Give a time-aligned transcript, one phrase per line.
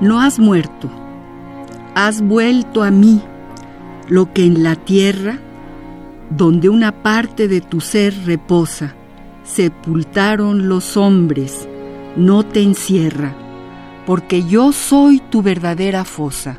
[0.00, 0.88] No has muerto,
[1.94, 3.20] has vuelto a mí,
[4.08, 5.38] lo que en la tierra,
[6.30, 8.94] donde una parte de tu ser reposa,
[9.44, 11.68] sepultaron los hombres,
[12.16, 13.34] no te encierra,
[14.06, 16.56] porque yo soy tu verdadera fosa.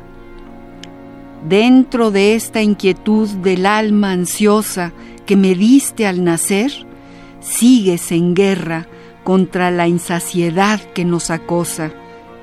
[1.48, 4.92] Dentro de esta inquietud del alma ansiosa
[5.26, 6.70] que me diste al nacer,
[7.40, 8.86] sigues en guerra
[9.24, 11.92] contra la insaciedad que nos acosa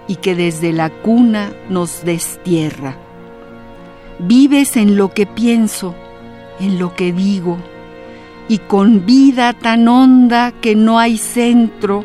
[0.09, 2.97] y que desde la cuna nos destierra.
[4.17, 5.93] Vives en lo que pienso,
[6.59, 7.59] en lo que digo,
[8.47, 12.03] y con vida tan honda que no hay centro,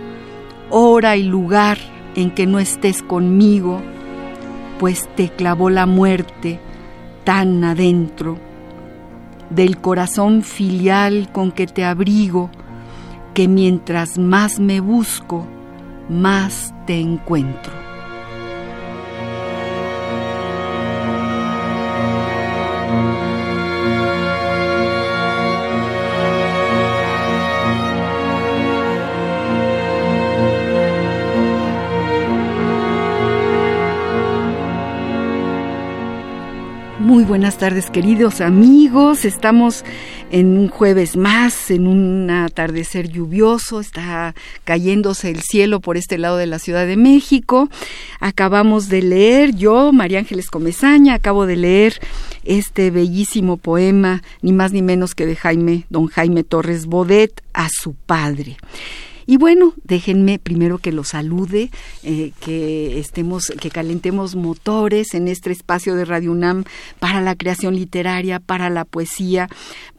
[0.69, 1.79] hora y lugar
[2.15, 3.81] en que no estés conmigo,
[4.79, 6.61] pues te clavó la muerte
[7.25, 8.37] tan adentro.
[9.49, 12.51] Del corazón filial con que te abrigo,
[13.33, 15.47] que mientras más me busco,
[16.11, 17.84] más te encuentro.
[37.35, 39.85] Buenas tardes queridos amigos, estamos
[40.31, 46.37] en un jueves más, en un atardecer lluvioso, está cayéndose el cielo por este lado
[46.37, 47.69] de la Ciudad de México.
[48.21, 52.01] Acabamos de leer, yo, María Ángeles Comezaña, acabo de leer
[52.45, 57.69] este bellísimo poema, ni más ni menos que de Jaime, don Jaime Torres Bodet, a
[57.69, 58.59] su padre.
[59.27, 61.71] Y bueno, déjenme primero que los salude,
[62.03, 66.65] eh, que estemos, que calentemos motores en este espacio de Radio UNAM
[66.99, 69.49] para la creación literaria, para la poesía,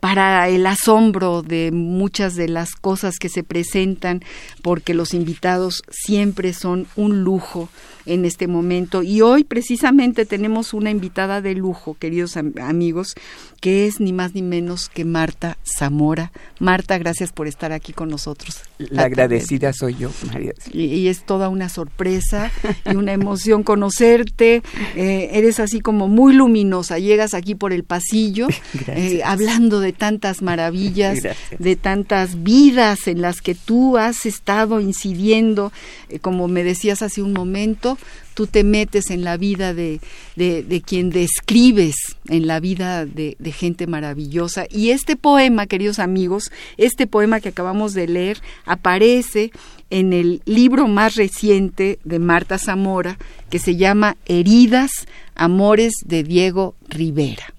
[0.06, 4.22] para el asombro de muchas de las cosas que se presentan,
[4.62, 7.70] porque los invitados siempre son un lujo
[8.06, 9.02] en este momento.
[9.02, 13.16] Y hoy precisamente tenemos una invitada de lujo, queridos amigos,
[13.62, 16.32] que es ni más ni menos que Marta Zamora.
[16.60, 18.62] Marta, gracias por estar aquí con nosotros.
[18.78, 20.54] La agradecida soy yo, María.
[20.72, 22.52] Y, es toda una sorpresa
[22.86, 24.62] y una emoción conocerte.
[24.96, 27.00] Eh, eres así como muy luminosa.
[27.00, 28.48] Llegas aquí por el pasillo
[28.88, 31.19] eh, hablando de tantas maravillas,
[31.57, 35.72] de tantas vidas en las que tú has estado incidiendo,
[36.09, 37.97] eh, como me decías hace un momento,
[38.35, 40.01] tú te metes en la vida de,
[40.35, 41.95] de, quien describes,
[42.28, 44.66] en la vida de, de, gente maravillosa.
[44.69, 49.51] Y este poema, queridos amigos, este poema que acabamos de leer, aparece
[49.89, 53.17] en el libro más reciente de Marta Zamora,
[53.50, 54.91] que se llama Heridas,
[55.35, 57.55] Amores de Diego Rivera.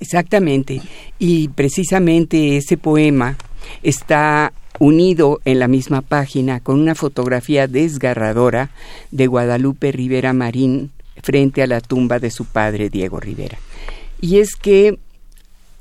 [0.00, 0.82] Exactamente.
[1.18, 3.36] Y precisamente ese poema
[3.82, 8.70] está unido en la misma página con una fotografía desgarradora
[9.10, 10.90] de Guadalupe Rivera Marín
[11.22, 13.58] frente a la tumba de su padre Diego Rivera.
[14.20, 14.98] Y es que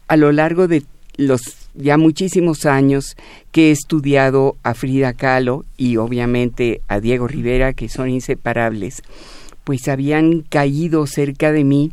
[0.07, 0.83] a lo largo de
[1.17, 1.41] los
[1.73, 3.17] ya muchísimos años
[3.51, 9.01] que he estudiado a Frida Kahlo y obviamente a Diego Rivera, que son inseparables,
[9.63, 11.91] pues habían caído cerca de mí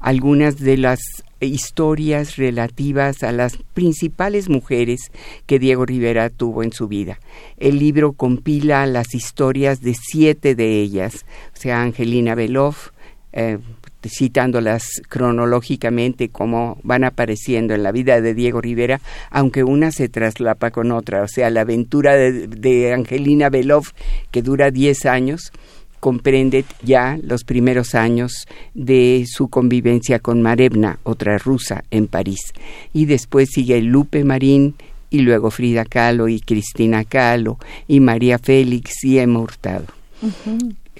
[0.00, 1.00] algunas de las
[1.46, 5.10] historias relativas a las principales mujeres
[5.46, 7.18] que Diego Rivera tuvo en su vida.
[7.58, 11.24] El libro compila las historias de siete de ellas,
[11.54, 12.90] o sea, Angelina Beloff,
[13.32, 13.58] eh,
[14.08, 19.00] citándolas cronológicamente como van apareciendo en la vida de Diego Rivera,
[19.30, 23.92] aunque una se traslapa con otra, o sea, la aventura de, de Angelina Beloff,
[24.30, 25.52] que dura diez años,
[26.02, 32.52] comprende ya los primeros años de su convivencia con Marevna, otra rusa, en París.
[32.92, 34.74] Y después sigue Lupe Marín
[35.10, 39.46] y luego Frida Kahlo y Cristina Kahlo y María Félix y Emma.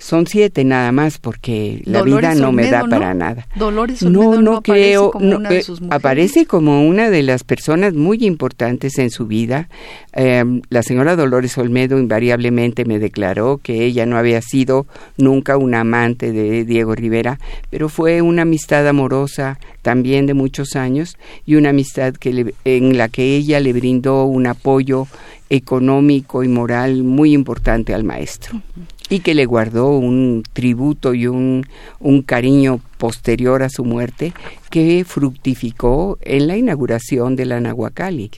[0.03, 3.47] Son siete nada más porque la vida no me da para nada.
[3.55, 7.45] Dolores Olmedo no, no, creo, como una de eh, sus aparece como una de las
[7.45, 9.69] personas muy importantes en su vida.
[10.13, 14.87] Em, la señora Dolores Olmedo invariablemente me declaró que ella no había sido
[15.19, 17.39] nunca una amante de Diego Rivera,
[17.71, 21.17] pero fue una amistad amorosa también de muchos años
[21.47, 25.07] y una amistad que en la que ella le brindó un apoyo
[25.49, 28.61] económico y moral muy importante al maestro
[29.09, 31.67] y que le guardó un tributo y un,
[32.01, 34.33] un cariño posterior a su muerte
[34.71, 38.31] que fructificó en la inauguración de la Nahuacali,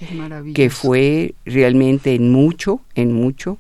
[0.54, 3.58] que fue realmente en mucho, en mucho,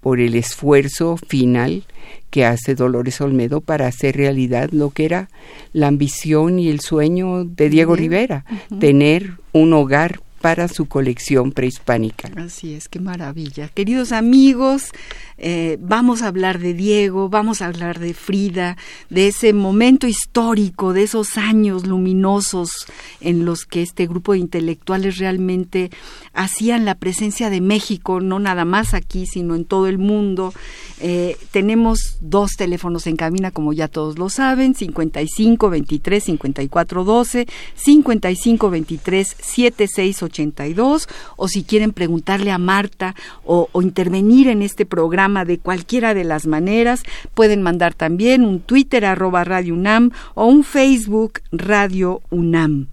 [0.00, 1.82] por el esfuerzo final
[2.30, 5.28] que hace Dolores Olmedo para hacer realidad lo que era
[5.72, 8.44] la ambición y el sueño de Diego Rivera,
[8.78, 12.30] tener un hogar para su colección prehispánica.
[12.36, 13.66] Así es, qué maravilla.
[13.66, 14.92] Queridos amigos,
[15.38, 18.76] eh, vamos a hablar de Diego, vamos a hablar de Frida,
[19.10, 22.86] de ese momento histórico, de esos años luminosos
[23.20, 25.90] en los que este grupo de intelectuales realmente
[26.32, 30.54] hacían la presencia de México, no nada más aquí, sino en todo el mundo.
[31.00, 37.46] Eh, tenemos dos teléfonos en cabina, como ya todos lo saben, 55 23 54 12,
[37.74, 45.44] 55 23 76 82, o si quieren preguntarle a Marta o intervenir en este programa,
[45.44, 47.02] de cualquiera de las maneras.
[47.34, 52.88] Pueden mandar también un Twitter arroba Radio UNAM o un Facebook Radio UNAM.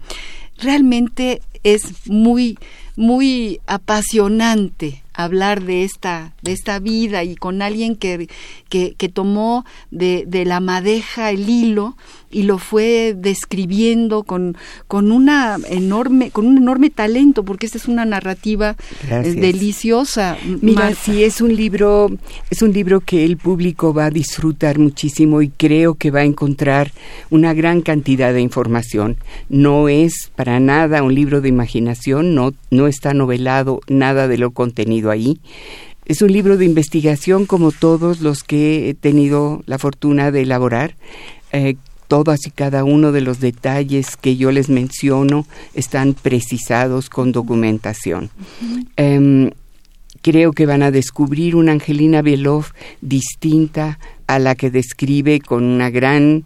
[0.57, 2.57] Realmente es muy,
[2.95, 8.27] muy apasionante hablar de esta, de esta vida y con alguien que,
[8.69, 11.95] que, que tomó de, de la madeja el hilo
[12.33, 14.57] y lo fue describiendo con,
[14.87, 18.75] con una enorme, con un enorme talento, porque esta es una narrativa
[19.09, 20.37] eh, deliciosa.
[20.61, 22.09] Mira, sí es un libro,
[22.49, 26.25] es un libro que el público va a disfrutar muchísimo y creo que va a
[26.25, 26.91] encontrar
[27.29, 29.17] una gran cantidad de información.
[29.49, 34.51] No es para nada un libro de imaginación, no, no está novelado nada de lo
[34.51, 35.39] contenido ahí.
[36.05, 40.95] Es un libro de investigación como todos los que he tenido la fortuna de elaborar.
[41.51, 41.75] Eh,
[42.07, 48.29] todas y cada uno de los detalles que yo les menciono están precisados con documentación.
[48.97, 49.49] Em,
[50.21, 52.65] creo que van a descubrir una Angelina Belov
[53.01, 53.97] distinta
[54.27, 56.43] a la que describe con una gran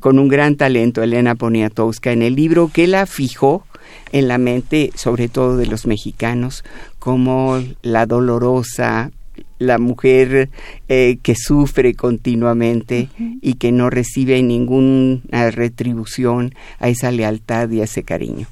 [0.00, 3.64] con un gran talento Elena Poniatowska en el libro que la fijó
[4.12, 6.64] en la mente sobre todo de los mexicanos
[6.98, 9.10] como la dolorosa
[9.58, 10.50] la mujer
[10.88, 13.08] eh, que sufre continuamente
[13.40, 18.46] y que no recibe ninguna retribución a esa lealtad y a ese cariño.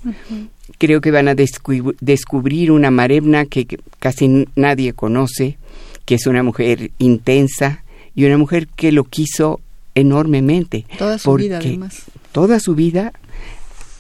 [0.78, 3.66] Creo que van a descubrir una Marevna que,
[3.98, 5.58] casi nadie conoce,
[6.04, 7.84] que es una mujer intensa
[8.14, 9.60] y una mujer que lo quiso
[9.94, 10.86] enormemente.
[10.98, 12.04] Toda su vida, además.
[12.32, 13.12] Toda su vida.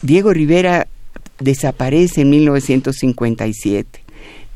[0.02, 0.88] Diego Rivera
[1.42, 4.02] desaparece en 1957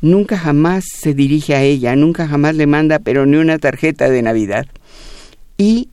[0.01, 4.21] nunca jamás se dirige a ella, nunca jamás le manda, pero ni una tarjeta de
[4.21, 4.67] Navidad.
[5.57, 5.89] Y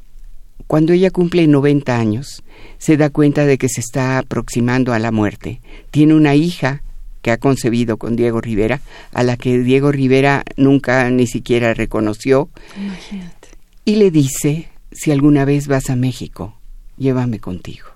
[0.67, 2.43] cuando ella cumple 90 años,
[2.79, 5.61] se da cuenta de que se está aproximando a la muerte.
[5.91, 6.83] Tiene una hija
[7.23, 8.81] que ha concebido con Diego Rivera,
[9.13, 12.51] a la que Diego Rivera nunca ni siquiera reconoció.
[12.77, 13.49] Imagínate.
[13.87, 16.59] Y le dice, si alguna vez vas a México,
[16.99, 17.94] llévame contigo.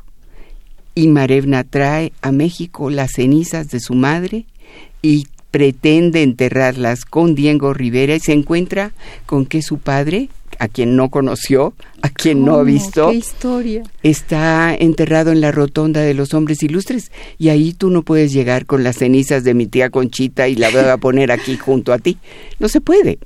[0.99, 4.47] Y Marevna trae a México las cenizas de su madre
[5.01, 8.91] y pretende enterrarlas con Diego Rivera y se encuentra
[9.25, 13.85] con que su padre, a quien no conoció, a quien no ha visto, ¿Qué historia?
[14.03, 18.67] está enterrado en la rotonda de los hombres ilustres y ahí tú no puedes llegar
[18.67, 21.99] con las cenizas de mi tía Conchita y la voy a poner aquí junto a
[21.99, 22.19] ti.
[22.59, 23.21] No se puede.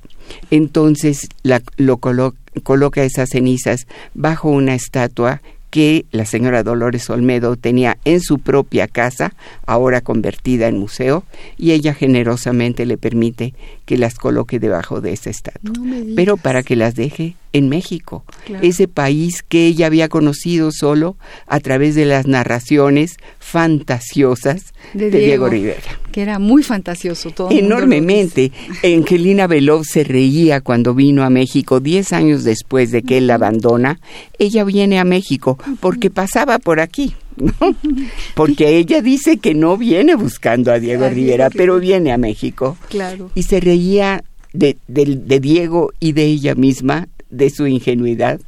[0.51, 5.41] Entonces la, lo coloca esas cenizas bajo una estatua
[5.73, 9.33] que la señora Dolores Olmedo tenía en su propia casa,
[9.65, 11.23] ahora convertida en museo,
[11.57, 15.73] y ella generosamente le permite que las coloque debajo de esa estatua.
[16.15, 18.23] Pero para que las deje en México,
[18.61, 25.49] ese país que ella había conocido solo a través de las narraciones fantasiosas de, Diego,
[25.49, 25.81] Rivera.
[26.13, 27.51] Que era muy fantasioso todo.
[27.51, 28.51] Enormemente.
[28.83, 33.35] Angelina Belov se reía cuando vino a México diez años después de que él la
[33.35, 33.99] abandona.
[34.39, 37.15] Ella viene a México porque pasaba por aquí.
[38.35, 42.77] Porque ella dice que no viene buscando a Diego Rivera, pero viene a México.
[42.89, 43.31] Claro.
[43.33, 48.39] Y se reía de, de, Diego y de ella misma de su ingenuidad,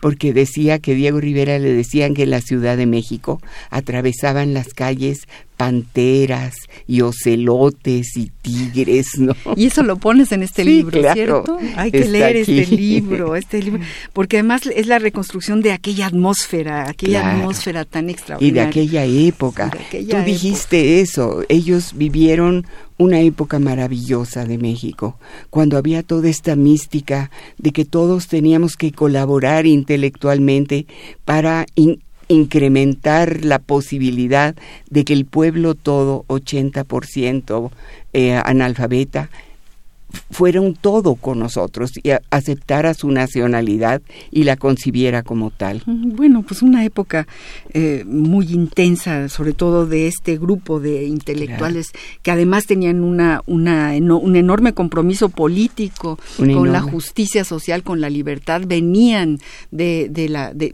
[0.00, 4.72] porque decía que Diego Rivera le decían que en la Ciudad de México atravesaban las
[4.72, 5.28] calles
[5.60, 6.54] panteras
[6.86, 9.36] y ocelotes y tigres, ¿no?
[9.56, 11.58] Y eso lo pones en este libro, ¿cierto?
[11.76, 13.82] Hay que leer este libro, este libro,
[14.14, 18.48] porque además es la reconstrucción de aquella atmósfera, aquella atmósfera tan extraordinaria.
[18.48, 19.70] Y de aquella época.
[19.90, 25.18] Tú dijiste eso, ellos vivieron una época maravillosa de México,
[25.50, 30.86] cuando había toda esta mística de que todos teníamos que colaborar intelectualmente
[31.26, 31.66] para
[32.30, 34.54] incrementar la posibilidad
[34.88, 37.70] de que el pueblo todo, 80%
[38.12, 39.30] eh, analfabeta,
[40.30, 45.82] fuera un todo con nosotros y aceptara su nacionalidad y la concibiera como tal.
[45.86, 47.26] Bueno, pues una época
[47.72, 51.88] eh, muy intensa, sobre todo de este grupo de intelectuales
[52.22, 58.10] que además tenían una, una un enorme compromiso político con la justicia social, con la
[58.10, 59.38] libertad, venían
[59.70, 60.72] de, de, la, de,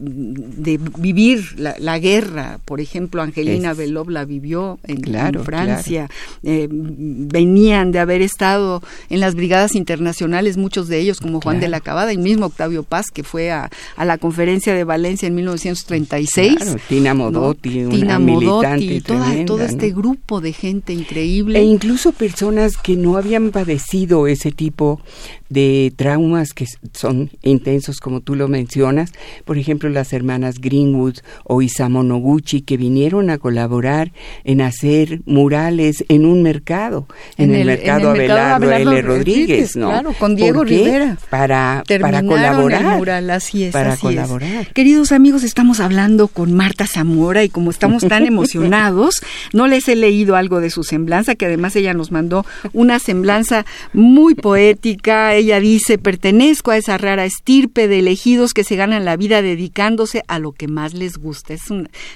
[0.99, 2.59] vivir la, guerra.
[2.64, 5.02] Por ejemplo, Angelina Belov la vivió en,
[5.45, 6.09] Francia,
[6.43, 11.59] eh, venían de haber estado en la las brigadas internacionales, muchos de ellos como Juan
[11.59, 15.35] de la Cabada y mismo Octavio Paz, que fue a, la conferencia de Valencia en
[15.35, 16.76] 1936.
[16.88, 19.00] Tina Modotti, una militante
[19.45, 21.59] todo este grupo de gente increíble.
[21.59, 25.00] E incluso personas que no habían padecido ese tipo
[25.49, 29.12] de traumas que son intensos, como tú lo mencionas.
[29.45, 34.12] Por ejemplo, las hermanas Greenwood o Isamu Noguchi, que vinieron a colaborar
[34.45, 39.03] en hacer murales en un mercado, en, el, mercado Abelardo, L.
[39.03, 39.88] Rodríguez, ¿no?
[39.88, 41.19] Claro, con Diego Rivera.
[41.31, 42.97] Para, para colaborar.
[42.97, 44.73] mural, así es, para colaborar.
[44.73, 49.23] Queridos amigos, estamos hablando con Marta Zamora y como estamos tan emocionados,
[49.53, 53.65] no les he leído algo de su semblanza, que además ella nos mandó una semblanza
[53.93, 59.16] muy poética, ella dice, pertenezco a esa rara estirpe de elegidos que se ganan la
[59.16, 61.55] vida dedicándose a lo que más les gusta.
[61.55, 61.62] Es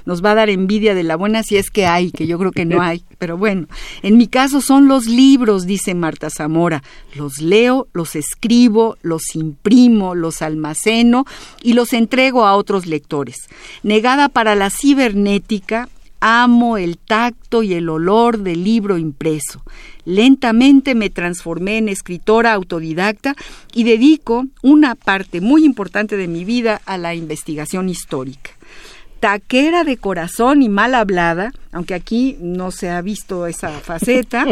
[0.05, 2.53] nos va a dar envidia de la buena si es que hay, que yo creo
[2.53, 3.05] que no hay.
[3.19, 3.67] Pero bueno,
[4.03, 6.83] en mi caso son los libros, dice Marta Zamora.
[7.15, 11.25] Los leo, los escribo, los imprimo, los almaceno
[11.63, 13.49] y los entrego a otros lectores.
[13.83, 15.89] Negada para la cibernética,
[16.21, 19.63] amo el tacto y el olor del libro impreso.
[20.05, 23.35] Lentamente me transformé en escritora autodidacta
[23.75, 28.51] y dedico una parte muy importante de mi vida a la investigación histórica
[29.21, 34.47] taquera de corazón y mal hablada, aunque aquí no se ha visto esa faceta,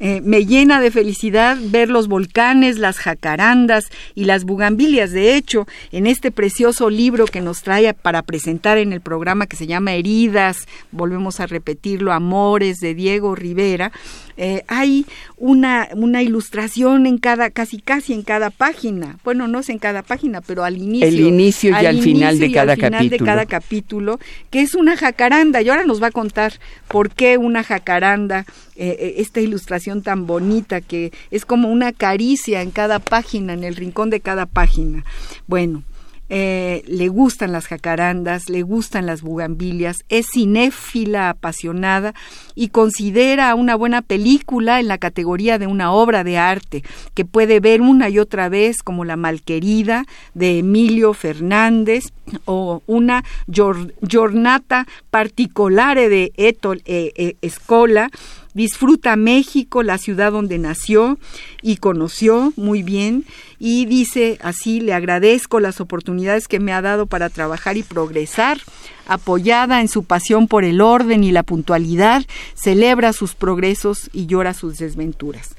[0.00, 5.12] eh, me llena de felicidad ver los volcanes, las jacarandas y las bugambilias.
[5.12, 9.56] De hecho, en este precioso libro que nos trae para presentar en el programa que
[9.56, 13.92] se llama Heridas, volvemos a repetirlo, Amores de Diego Rivera,
[14.36, 19.18] eh, hay una, una ilustración en cada, casi casi en cada página.
[19.22, 21.06] Bueno, no es en cada página, pero al inicio.
[21.06, 24.18] El inicio y al, final de cada final de cada capítulo,
[24.50, 25.62] que es una jacaranda.
[25.62, 26.54] Y ahora nos va a contar
[26.88, 32.62] por qué una jacaranda, eh, eh, esta ilustración tan bonita que es como una caricia
[32.62, 35.04] en cada página, en el rincón de cada página.
[35.46, 35.82] Bueno,
[36.28, 42.14] eh, le gustan las jacarandas, le gustan las bugambilias, es cinéfila apasionada
[42.54, 46.82] y considera una buena película en la categoría de una obra de arte
[47.14, 50.04] que puede ver una y otra vez como La Malquerida
[50.34, 52.12] de Emilio Fernández
[52.46, 58.10] o una Giornata Particolare de Etol eh, eh, Escola
[58.54, 61.18] disfruta México, la ciudad donde nació
[61.60, 63.24] y conoció muy bien,
[63.58, 68.58] y dice así, le agradezco las oportunidades que me ha dado para trabajar y progresar,
[69.06, 74.54] apoyada en su pasión por el orden y la puntualidad, celebra sus progresos y llora
[74.54, 75.54] sus desventuras.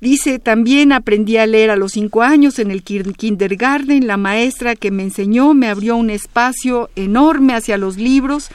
[0.00, 4.06] Dice, también aprendí a leer a los cinco años en el kindergarten.
[4.06, 8.48] La maestra que me enseñó me abrió un espacio enorme hacia los libros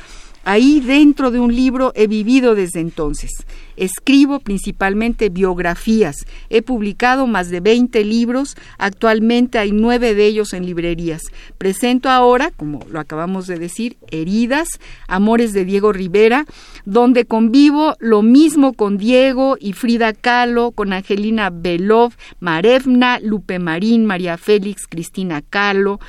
[0.46, 3.32] Ahí dentro de un libro he vivido desde entonces.
[3.78, 6.16] Escribo principalmente biografías.
[6.50, 8.58] He publicado más de 20 libros.
[8.78, 11.22] Actualmente hay nueve de ellos en librerías.
[11.58, 14.68] Presento ahora, como lo acabamos de decir, Heridas,
[15.08, 16.46] Amores de Diego Rivera,
[16.86, 24.06] donde convivo lo mismo con Diego y Frida Kahlo, con Angelina Belov, Marevna, Lupe Marín,
[24.06, 26.00] María Félix, Cristina Kahlo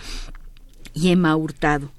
[0.93, 1.91] y Emma Hurtado.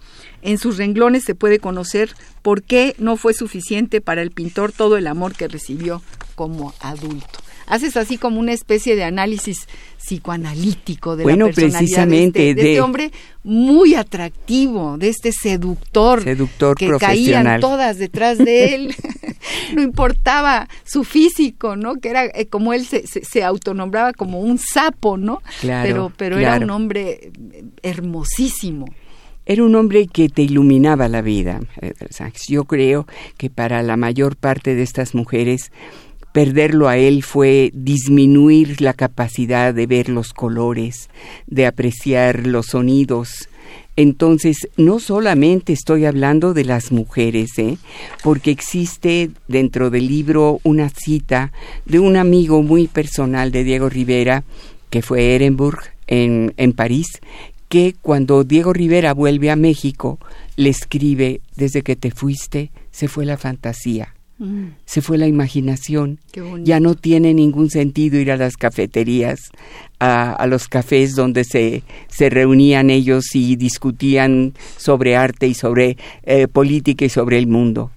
[0.45, 2.11] En sus renglones se puede conocer
[2.43, 6.03] por qué no fue suficiente para el pintor todo el amor que recibió
[6.35, 7.39] como adulto.
[7.65, 12.69] Haces así como una especie de análisis psicoanalítico de la personalidad precisamente de, este, de,
[12.73, 13.11] este, hombre
[13.43, 18.95] muy atractivo, de este seductor, seductor que caían todas detrás de él.
[19.73, 21.95] no importaba su físico, ¿no?
[21.95, 25.41] Que era eh, como él se, se, autonombraba como un sapo, ¿no?
[25.61, 27.31] Claro, pero pero era un hombre
[27.81, 28.85] hermosísimo
[29.45, 31.61] Era un hombre que te iluminaba la vida.
[32.47, 35.71] Yo creo que para la mayor parte de estas mujeres
[36.31, 41.09] perderlo a él fue disminuir la capacidad de ver los colores,
[41.47, 43.47] de apreciar los sonidos,
[43.97, 47.77] entonces, no solamente estoy hablando de las mujeres, ¿eh?
[48.23, 51.53] porque existe dentro del libro una cita
[51.85, 54.43] de un amigo muy personal de Diego Rivera,
[54.89, 57.19] que fue Ehrenburg, en, en París,
[57.75, 60.17] que cuando Diego Rivera vuelve a México,
[60.55, 64.15] le escribe, desde que te fuiste, se fue la fantasía.
[64.37, 64.67] Mm.
[64.85, 66.19] Se fue la imaginación.
[66.63, 69.41] Ya no tiene ningún sentido ir a las cafeterías,
[69.99, 76.47] a, los cafés donde se, se, reunían ellos y discutían sobre arte y sobre eh,
[76.47, 77.91] política y sobre el mundo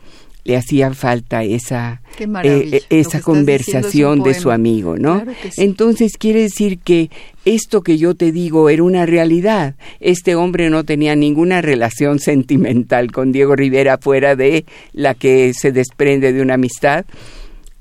[0.49, 2.01] le hacía falta esa,
[2.43, 5.23] eh, esa conversación de su amigo, ¿no?
[5.59, 7.11] Entonces quiere decir que
[7.45, 9.75] esto que yo te digo era una realidad.
[10.01, 14.65] Este hombre no tenía ninguna relación sentimental con Diego Rivera fuera de
[14.95, 17.05] la que se desprende de una amistad.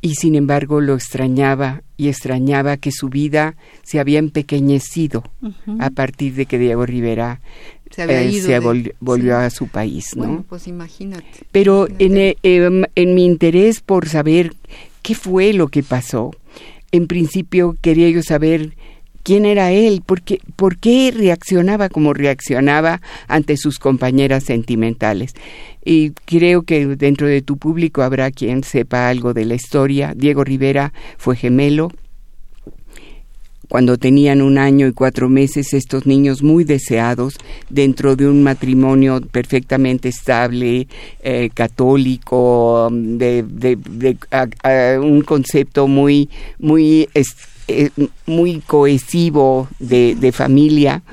[0.01, 5.23] Y sin embargo lo extrañaba y extrañaba que su vida se había empequeñecido
[5.79, 7.39] a partir de que Diego Rivera
[8.05, 8.59] se, eh,
[8.99, 10.23] volvió a su país, ¿no?
[10.23, 11.25] Bueno, pues imagínate.
[11.51, 14.53] Pero En, eh, em, en mi interés por saber
[15.01, 16.31] qué fue lo que pasó,
[16.91, 18.73] en principio quería yo saber
[19.23, 25.33] quién era él, por qué, por qué reaccionaba como reaccionaba ante sus compañeras sentimentales.
[25.83, 30.13] Y creo que dentro de tu público habrá quien sepa algo de la historia.
[30.15, 31.91] Diego Rivera fue gemelo,
[33.67, 37.35] cuando tenían un año y cuatro meses, estos niños muy deseados
[37.69, 40.87] dentro de un matrimonio perfectamente estable,
[41.21, 44.17] eh, católico, de,
[45.01, 47.09] un concepto muy, muy,
[47.67, 47.89] eh,
[48.25, 51.03] muy cohesivo de, de familia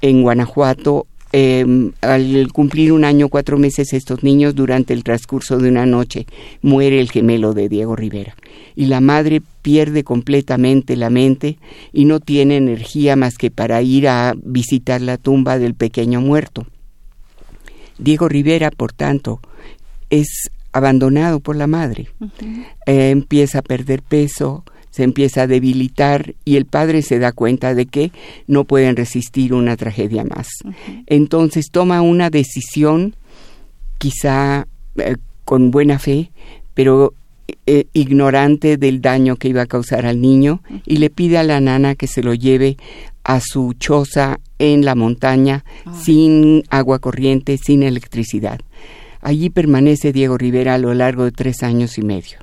[0.00, 1.06] en Guanajuato,
[1.36, 6.26] Em, al cumplir un año, cuatro meses, estos niños, durante el transcurso de una noche,
[6.62, 8.36] muere el gemelo de Diego Rivera.
[8.76, 11.58] Y la madre pierde completamente la mente
[11.92, 16.66] y no tiene energía más que para ir a visitar la tumba del pequeño muerto.
[17.98, 19.40] Diego Rivera, por tanto,
[20.10, 22.08] es abandonado por la madre.
[22.86, 27.74] Eh, empieza a perder peso, se empieza a debilitar y el padre se da cuenta
[27.74, 28.12] de que
[28.46, 30.48] no pueden resistir una tragedia más.
[31.06, 33.14] Entonces toma una decisión,
[33.98, 36.30] quizá eh, con buena fe,
[36.74, 37.14] pero
[37.66, 41.60] eh, ignorante del daño que iba a causar al niño, y le pide a la
[41.60, 42.76] nana que se lo lleve
[43.24, 45.64] a su choza en la montaña,
[46.02, 48.60] sin agua corriente, sin electricidad.
[49.20, 52.38] Allí permanece Diego Rivera a lo largo de tres años y medio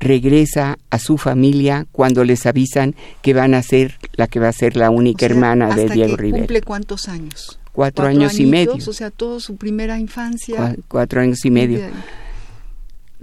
[0.00, 4.52] regresa a su familia cuando les avisan que van a ser la que va a
[4.52, 6.42] ser la única hermana de Diego Rivera.
[6.42, 7.58] ¿Cumple cuántos años?
[7.72, 8.74] Cuatro, años y medio.
[8.74, 10.76] O sea, toda su primera infancia.
[10.88, 11.80] cuatro años y medio.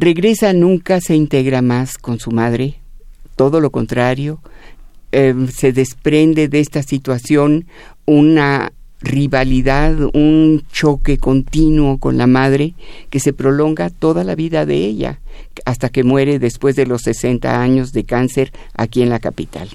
[0.01, 2.79] Regresa, nunca se integra más con su madre,
[3.35, 4.39] todo lo contrario,
[5.11, 7.67] em, se desprende de esta situación
[8.07, 12.73] una rivalidad, un choque continuo con la madre
[13.11, 15.19] que se prolonga toda la vida de ella,
[15.65, 19.69] hasta que muere después de los 60 años de cáncer aquí en la capital.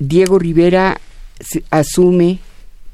[0.00, 1.00] Diego Rivera
[1.70, 2.40] asume,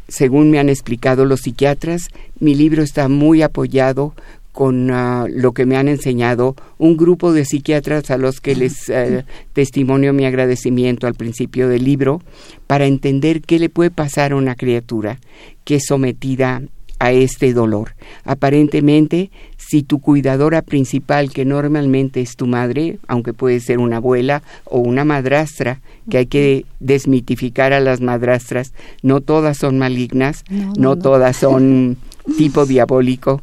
[0.07, 2.03] según me han explicado los psiquiatras,
[2.39, 4.15] mi libro está muy apoyado
[4.59, 8.89] con ah, lo que me han enseñado un grupo de psiquiatras a los que les
[8.89, 12.21] eh, testimonio mi agradecimiento al principio del libro
[12.67, 15.21] para entender qué le puede pasar a una criatura
[15.63, 16.61] que es sometida
[16.99, 17.95] a este dolor.
[18.25, 24.43] Aparentemente, si tu cuidadora principal, que normalmente es tu madre, aunque puede ser una abuela
[24.65, 30.97] o una madrastra, que hay que desmitificar a las madrastras, no todas son malignas, no.
[30.97, 31.97] todas son
[32.37, 33.43] tipo diabólico.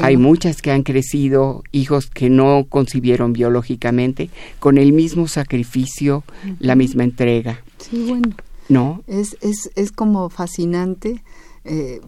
[0.00, 6.24] Hay muchas que han crecido, hijos que no concibieron biológicamente, con el mismo sacrificio,
[6.58, 7.62] la misma entrega.
[7.78, 8.34] Sí, bueno.
[8.68, 9.02] ¿No?
[9.06, 11.22] Es, es, es como fascinante
[11.64, 12.00] eh,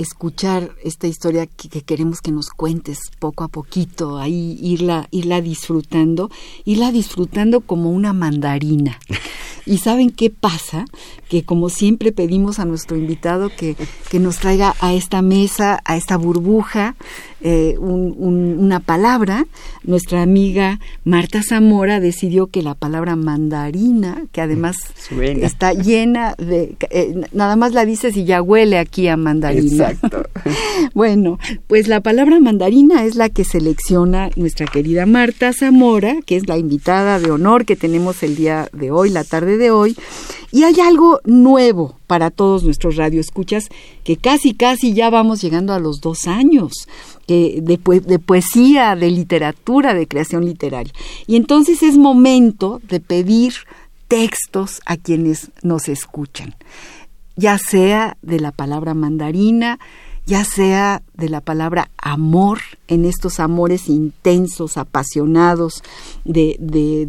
[0.00, 5.40] escuchar esta historia que, que, queremos que nos cuentes poco a poquito, ahí irla, irla
[5.40, 6.30] disfrutando,
[6.64, 8.98] irla disfrutando como una mandarina.
[9.66, 10.86] ¿Y saben qué pasa?
[11.28, 13.76] Que como siempre pedimos a nuestro invitado que,
[14.10, 16.96] que nos traiga a esta mesa, a esta burbuja,
[17.42, 19.46] eh, una palabra.
[19.82, 24.76] Nuestra amiga Marta Zamora decidió que la palabra mandarina, que además
[25.18, 26.76] está llena de...
[26.90, 29.62] Eh, nada más la dices y ya huele aquí a mandarina.
[29.62, 29.89] Exacto.
[30.94, 36.48] bueno, pues la palabra mandarina es la que selecciona nuestra querida Marta Zamora, que es
[36.48, 39.96] la invitada de honor que tenemos el día de hoy, la tarde de hoy.
[40.52, 43.68] Y hay algo nuevo para todos nuestros radioescuchas,
[44.02, 46.88] que casi, casi ya vamos llegando a los dos años
[47.28, 50.92] de, de poesía, de literatura, de creación literaria.
[51.26, 53.54] Y entonces es momento de pedir
[54.10, 56.56] textos a quienes nos escuchan,
[57.40, 59.78] ya sea de la palabra mandarina,
[60.26, 65.82] ya sea de la palabra amor, en estos amores intensos, apasionados
[66.24, 66.58] de,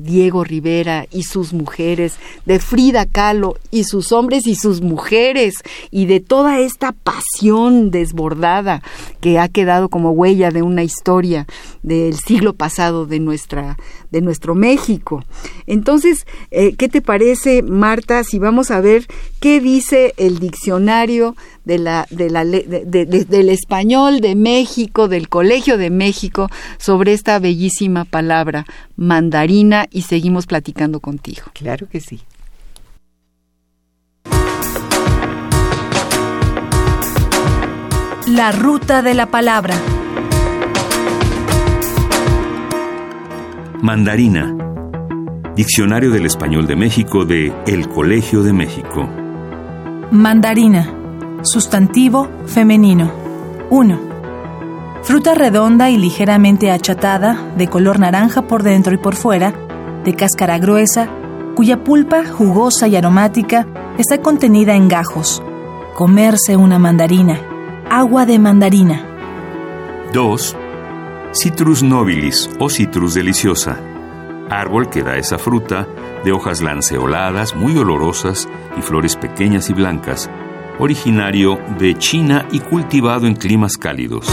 [0.01, 2.15] Diego Rivera y sus mujeres,
[2.45, 5.55] de Frida Kahlo y sus hombres y sus mujeres,
[5.91, 8.81] y de toda esta pasión desbordada
[9.19, 11.45] que ha quedado como huella de una historia
[11.83, 13.77] del siglo pasado de nuestra
[14.11, 15.23] de nuestro México.
[15.65, 19.07] Entonces, eh, ¿qué te parece, Marta, si vamos a ver
[19.39, 25.89] qué dice el diccionario de la, de la, del español de México, del Colegio de
[25.89, 31.43] México, sobre esta bellísima palabra mandarina y seguimos platicando contigo.
[31.53, 32.21] Claro que sí.
[38.27, 39.75] La ruta de la palabra.
[43.81, 44.55] Mandarina.
[45.55, 49.09] Diccionario del Español de México de El Colegio de México.
[50.11, 50.93] Mandarina.
[51.41, 53.11] Sustantivo femenino.
[53.71, 53.99] 1.
[55.01, 59.51] Fruta redonda y ligeramente achatada, de color naranja por dentro y por fuera,
[60.05, 61.09] de cáscara gruesa,
[61.55, 63.65] cuya pulpa, jugosa y aromática,
[63.97, 65.41] está contenida en gajos.
[65.95, 67.39] Comerse una mandarina.
[67.89, 69.01] Agua de mandarina.
[70.13, 70.55] 2.
[71.33, 73.79] Citrus nobilis o citrus deliciosa.
[74.49, 75.87] Árbol que da esa fruta,
[76.25, 80.29] de hojas lanceoladas, muy olorosas y flores pequeñas y blancas,
[80.77, 84.27] originario de China y cultivado en climas cálidos.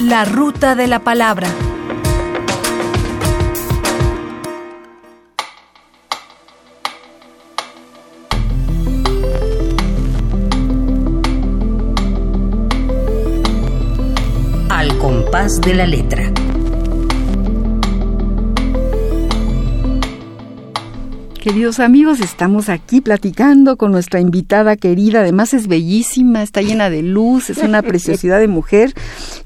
[0.00, 1.48] La ruta de la palabra.
[15.48, 16.30] De la letra.
[21.40, 27.02] Queridos amigos, estamos aquí platicando con nuestra invitada querida, además es bellísima, está llena de
[27.02, 28.92] luz, es una preciosidad de mujer.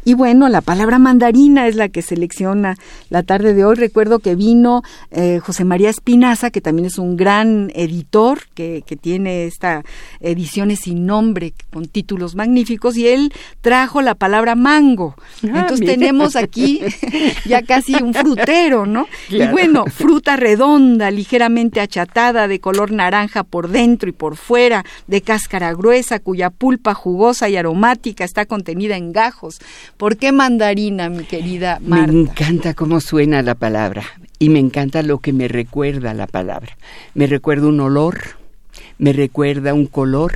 [0.04, 2.76] Y bueno, la palabra mandarina es la que selecciona
[3.10, 3.76] la tarde de hoy.
[3.76, 8.96] Recuerdo que vino eh, José María Espinaza, que también es un gran editor, que, que
[8.96, 9.82] tiene esta
[10.20, 15.14] ediciones sin nombre, con títulos magníficos, y él trajo la palabra mango.
[15.44, 16.80] Ah, Entonces tenemos aquí
[17.46, 19.06] ya casi un frutero, ¿no?
[19.28, 25.20] Y bueno, fruta redonda, ligeramente achatada, de color naranja por dentro y por fuera, de
[25.20, 29.60] cáscara gruesa, cuya pulpa jugosa y aromática está contenida en gajos.
[29.96, 32.12] ¿Por qué mandarina, mi querida Marta?
[32.12, 34.04] Me encanta cómo suena la palabra
[34.38, 36.76] y me encanta lo que me recuerda la palabra.
[37.14, 38.18] Me recuerda un olor,
[38.98, 40.34] me recuerda un color,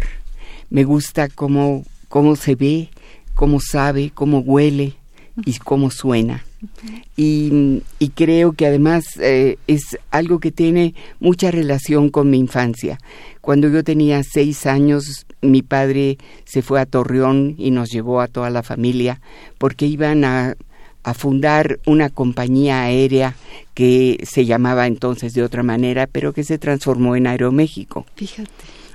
[0.71, 2.89] me gusta cómo, cómo se ve,
[3.35, 4.95] cómo sabe, cómo huele
[5.45, 6.46] y cómo suena.
[7.17, 7.83] Y,
[8.15, 12.99] creo que además eh, es algo que tiene mucha relación con mi infancia.
[13.41, 18.29] Cuando yo tenía seis años, mi padre se fue a Torreón y nos llevó a
[18.29, 19.21] toda la familia
[19.59, 20.57] porque iban a,
[21.03, 23.37] a fundar una compañía aérea
[23.75, 28.07] que se llamaba entonces de otra manera, pero que se transformó en Aeroméxico.
[28.17, 28.51] Fíjate.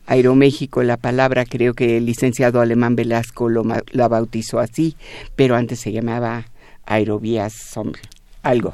[0.07, 4.97] Aeroméxico, la palabra creo que el licenciado alemán Velasco lo, la bautizó así,
[5.37, 6.47] pero antes se llamaba
[6.85, 7.53] Aerovías
[8.43, 8.73] algo.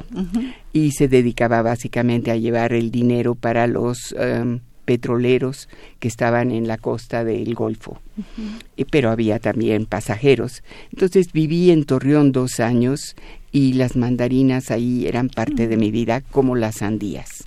[0.74, 5.67] Y se dedicaba básicamente a llevar el dinero para los em, petroleros
[6.00, 8.00] que estaban en la costa del Golfo.
[8.89, 10.63] pero había también pasajeros.
[10.91, 13.15] Entonces viví en Torreón dos años
[13.52, 17.43] y las mandarinas ahí eran parte de mi vida, como las sandías,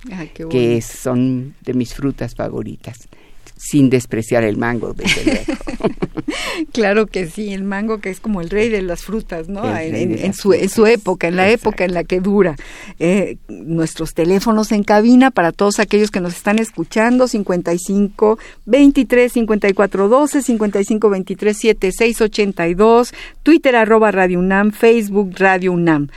[0.49, 3.09] que son de mis frutas favoritas
[3.57, 5.53] sin despreciar el mango, desde luego.
[6.73, 9.63] claro que sí, el mango que es como el rey de las frutas, ¿no?
[9.77, 12.55] En, su, época, en la época en la que dura.
[12.99, 20.07] Eh, nuestros teléfonos en cabina para todos aquellos que nos están escuchando, 55 23 54
[20.07, 26.09] 12, 55 23 76 82, Twitter arroba Radio UNAM, Facebook Radio UNAM.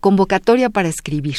[0.00, 1.36] Convocatoria para escribir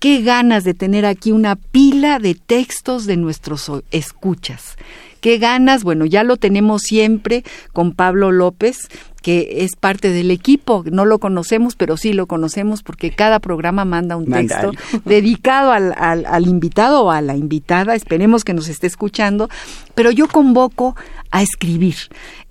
[0.00, 4.76] qué ganas de tener aquí una pila de textos de nuestros escuchas.
[5.20, 8.88] Qué ganas, bueno, ya lo tenemos siempre con Pablo López,
[9.22, 10.84] que es parte del equipo.
[10.90, 14.72] No lo conocemos, pero sí lo conocemos porque cada programa manda un texto
[15.04, 17.94] dedicado al, al, al invitado o a la invitada.
[17.94, 19.48] Esperemos que nos esté escuchando.
[19.94, 20.96] Pero yo convoco
[21.30, 21.96] a escribir.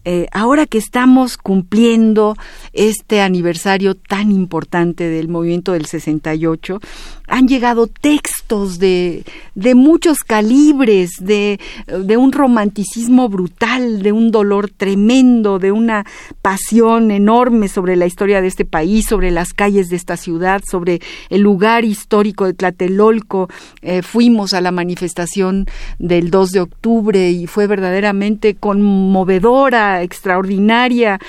[0.05, 2.35] Eh, ahora que estamos cumpliendo
[2.71, 6.79] este aniversario tan importante del movimiento del 68,
[7.27, 9.23] han llegado textos de,
[9.55, 16.05] de muchos calibres, de, de, un romanticismo brutal, de un dolor tremendo, de una
[16.41, 16.58] pasión
[17.11, 21.41] enorme sobre la historia de este país, sobre las calles de esta ciudad, sobre el
[21.41, 23.49] lugar histórico de Tlatelolco.
[23.81, 25.65] Eh, fuimos a la manifestación
[25.97, 31.19] del 2 de octubre y fue verdaderamente conmovedora, extraordinaria.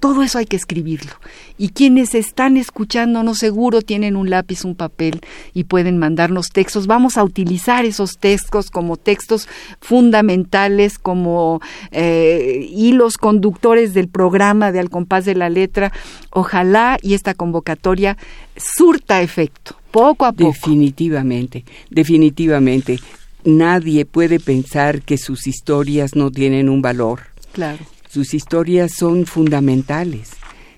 [0.00, 1.12] Todo eso hay que escribirlo.
[1.58, 5.20] Y quienes están escuchándonos seguro tienen un lápiz, un papel
[5.52, 6.86] y pueden mandarnos textos.
[6.86, 9.46] Vamos a utilizar esos textos como textos
[9.80, 15.92] fundamentales, como eh, hilos conductores del programa de Al compás de la letra.
[16.30, 18.16] Ojalá y esta convocatoria
[18.56, 20.50] surta efecto, poco a poco.
[20.50, 22.98] Definitivamente, definitivamente.
[23.44, 27.20] Nadie puede pensar que sus historias no tienen un valor.
[27.52, 27.84] Claro.
[28.14, 30.30] Sus historias son fundamentales.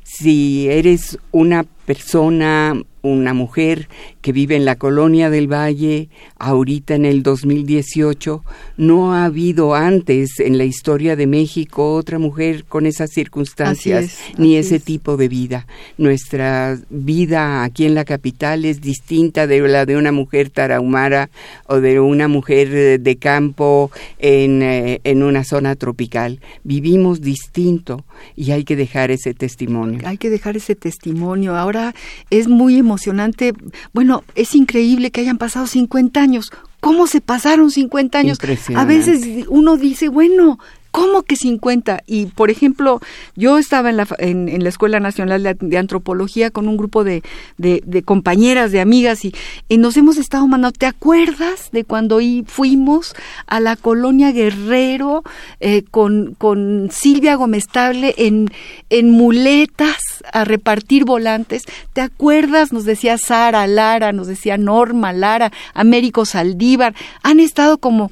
[0.02, 3.88] Si eres una persona una mujer
[4.20, 8.42] que vive en la colonia del Valle, ahorita en el 2018,
[8.76, 14.56] no ha habido antes en la historia de México otra mujer con esas circunstancias ni
[14.56, 15.66] ese tipo de vida.
[15.96, 21.30] Nuestra vida aquí en la capital es distinta de la de una mujer tarahumara
[21.66, 26.40] o de una mujer de campo en, eh, en una zona tropical.
[26.64, 30.00] Vivimos distinto y hay que dejar ese testimonio.
[30.04, 31.56] Hay que dejar ese testimonio.
[31.56, 31.94] Ahora
[32.30, 33.52] es muy emocionante emocionante.
[33.92, 36.50] Bueno, es increíble que hayan pasado 50 años.
[36.80, 38.38] ¿Cómo se pasaron 50 años?
[38.74, 40.58] A veces uno dice, bueno,
[40.96, 42.04] ¿Cómo que 50?
[42.06, 43.02] Y, por ejemplo,
[43.34, 47.22] yo estaba en la, en, la Escuela Nacional de, Antropología con un grupo de,
[47.58, 49.34] de, compañeras, de amigas, y,
[49.68, 50.78] nos hemos estado mandando.
[50.78, 53.14] ¿Te acuerdas de cuando fuimos
[53.46, 55.22] a la colonia Guerrero
[55.60, 58.50] eh, con, con Silvia Gomestable en,
[58.88, 59.98] en muletas
[60.32, 61.64] a repartir volantes?
[61.92, 62.72] ¿Te acuerdas?
[62.72, 66.94] Nos decía Sara Lara, nos decía Norma Lara, Américo Saldívar.
[67.22, 68.10] Han estado como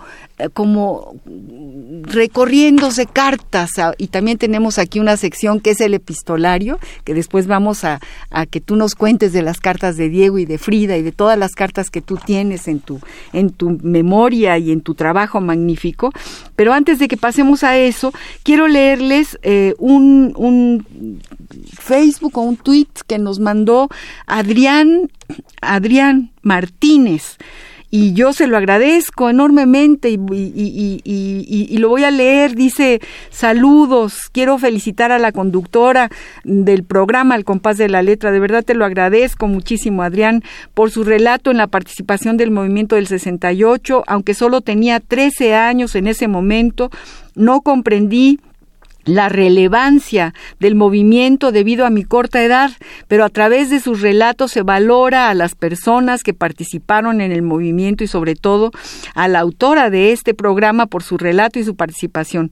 [0.53, 1.15] como
[2.03, 7.85] recorriéndose cartas y también tenemos aquí una sección que es el epistolario que después vamos
[7.85, 11.03] a, a, que tú nos cuentes de las cartas de Diego y de Frida y
[11.03, 13.01] de todas las cartas que tú tienes en tu
[13.33, 16.13] en tu memoria y en tu trabajo magnífico.
[16.57, 21.21] Pero antes de que pasemos a eso quiero leerles eh, un, un
[21.79, 23.89] Facebook o un tweet que nos mandó
[24.27, 25.11] Adrián
[25.61, 27.39] Adrián Martínez
[27.97, 32.57] y yo se lo agradezco enormemente y, lo voy a leer.
[32.57, 36.11] Dice, saludos, quiero felicitar a la conductora
[36.43, 38.33] del programa El compás de la letra.
[38.33, 40.43] De verdad te lo agradezco muchísimo, Adrián,
[40.75, 45.95] por su relato en la participación del movimiento del 68, aunque solo tenía 13 años
[45.95, 46.91] en ese momento.
[47.37, 48.41] No comprendí
[49.05, 52.71] la relevancia del movimiento debido a mi corta edad,
[53.09, 57.43] pero a través de sus relatos se valora a las personas que participaron en el
[57.43, 58.71] movimiento y sobre todo
[59.15, 62.51] a la autora de este programa por su relato y su participación.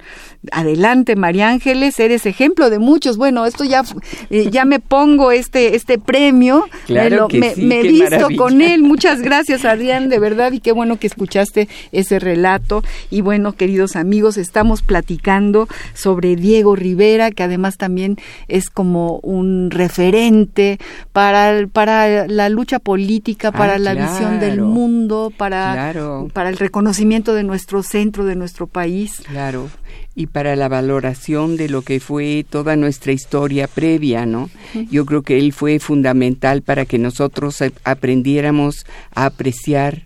[0.50, 3.16] Adelante, María Ángeles, eres ejemplo de muchos.
[3.16, 3.82] Bueno, esto ya
[4.30, 8.82] eh, ya me pongo este este premio, claro me, me, he visto con él.
[8.82, 13.96] Muchas gracias, Adrián, de verdad y qué bueno que escuchaste ese relato y bueno, queridos
[13.96, 20.78] amigos, estamos platicando sobre Diego Rivera, que además también es como un referente
[21.12, 25.94] para, para la lucha política, ah, para la visión del mundo, para,
[26.34, 29.22] para el reconocimiento de nuestro centro, de nuestro país.
[29.26, 29.70] Claro
[30.14, 34.50] y para la valoración de lo que fue toda nuestra historia previa, ¿no?
[34.90, 40.02] Yo creo que él fue fundamental para que nosotros aprendiéramos a apreciar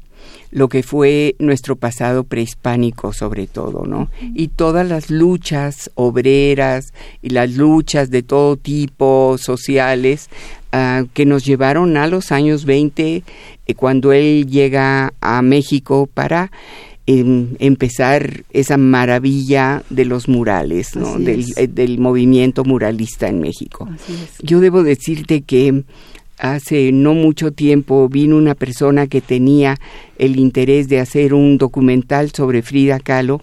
[0.56, 4.08] lo que fue nuestro pasado prehispánico sobre todo, ¿no?
[4.34, 10.30] Y todas las luchas obreras y las luchas de todo tipo sociales
[10.72, 13.22] ah, que nos llevaron a los años 20
[13.66, 16.50] eh, cuando él llega a México para
[17.04, 21.18] em, empezar esa maravilla de los murales, ¿no?
[21.18, 23.90] Del, eh, del, movimiento muralista en México.
[24.40, 25.84] Yo debo decirte que
[26.38, 29.78] hace no mucho tiempo vino una persona que tenía
[30.18, 33.42] el interés de hacer un documental sobre Frida Kahlo,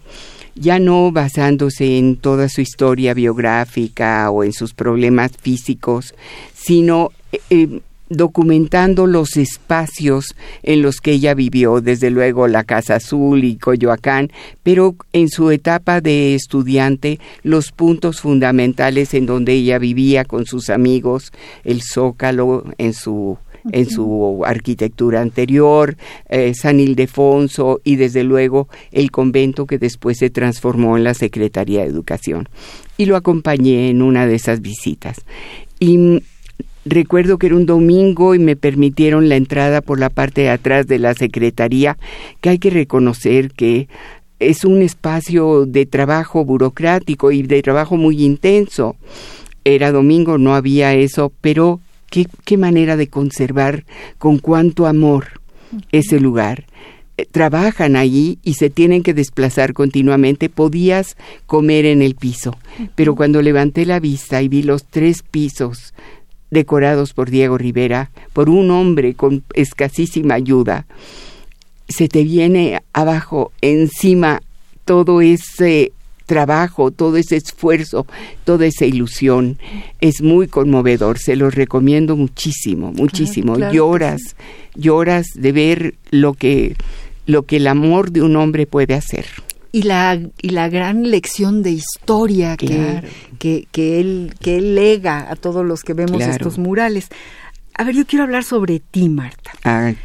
[0.54, 6.14] ya no basándose en toda su historia biográfica o en sus problemas físicos,
[6.54, 12.96] sino eh, eh, documentando los espacios en los que ella vivió, desde luego la Casa
[12.96, 14.30] Azul y Coyoacán,
[14.62, 20.70] pero en su etapa de estudiante, los puntos fundamentales en donde ella vivía con sus
[20.70, 21.32] amigos,
[21.64, 23.38] el Zócalo en su
[23.72, 25.96] en su arquitectura anterior,
[26.28, 31.80] eh, San Ildefonso y desde luego el convento que después se transformó en la Secretaría
[31.80, 32.48] de Educación.
[32.98, 35.16] Y lo acompañé en una de esas visitas.
[35.80, 36.20] Y
[36.84, 40.86] Recuerdo que era un domingo y me permitieron la entrada por la parte de atrás
[40.86, 41.96] de la Secretaría,
[42.40, 43.88] que hay que reconocer que
[44.38, 48.96] es un espacio de trabajo burocrático y de trabajo muy intenso.
[49.64, 53.84] Era domingo, no había eso, pero qué, qué manera de conservar
[54.18, 55.40] con cuánto amor
[55.90, 56.66] ese lugar
[57.16, 61.16] eh, trabajan allí y se tienen que desplazar continuamente, podías
[61.46, 62.58] comer en el piso.
[62.96, 65.94] Pero cuando levanté la vista y vi los tres pisos
[66.54, 70.86] decorados por Diego Rivera, por un hombre con escasísima ayuda,
[71.86, 74.40] se te viene abajo, encima,
[74.86, 75.92] todo ese
[76.24, 78.06] trabajo, todo ese esfuerzo,
[78.44, 79.58] toda esa ilusión.
[80.00, 83.58] Es muy conmovedor, se los recomiendo muchísimo, muchísimo.
[83.70, 84.36] lloras,
[84.74, 86.76] lloras de ver lo que,
[87.26, 89.26] lo que el amor de un hombre puede hacer
[89.74, 93.02] y la, y la gran lección de historia que,
[93.40, 97.08] que, él, que él lega a todos los que vemos estos murales.
[97.76, 99.52] A ver, yo quiero hablar sobre ti, Marta.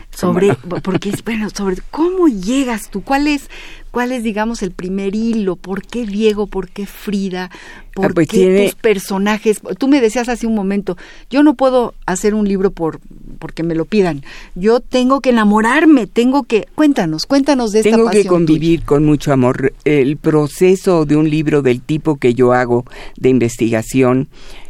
[0.09, 3.49] sobre, porque bueno, sobre cómo llegas tú, cuál es,
[3.91, 7.51] cuál es, digamos, el primer hilo, por qué Diego, por qué Frida,
[7.93, 9.61] por ah, pues qué tus personajes.
[9.77, 10.97] Tú me decías hace un momento,
[11.29, 12.99] yo no puedo hacer un libro por
[13.37, 14.23] porque me lo pidan.
[14.55, 19.31] Yo tengo que enamorarme, tengo que, cuéntanos, cuéntanos de esta Tengo que convivir con mucho
[19.31, 19.73] amor.
[19.85, 24.27] El proceso de un libro del tipo que yo hago de investigación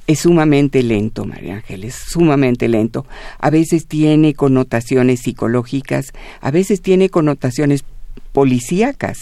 [0.09, 3.05] es sumamente lento, María Ángeles, sumamente lento.
[3.37, 7.83] A veces tiene connotaciones psicológicas, a veces tiene connotaciones
[8.31, 9.19] policíacas.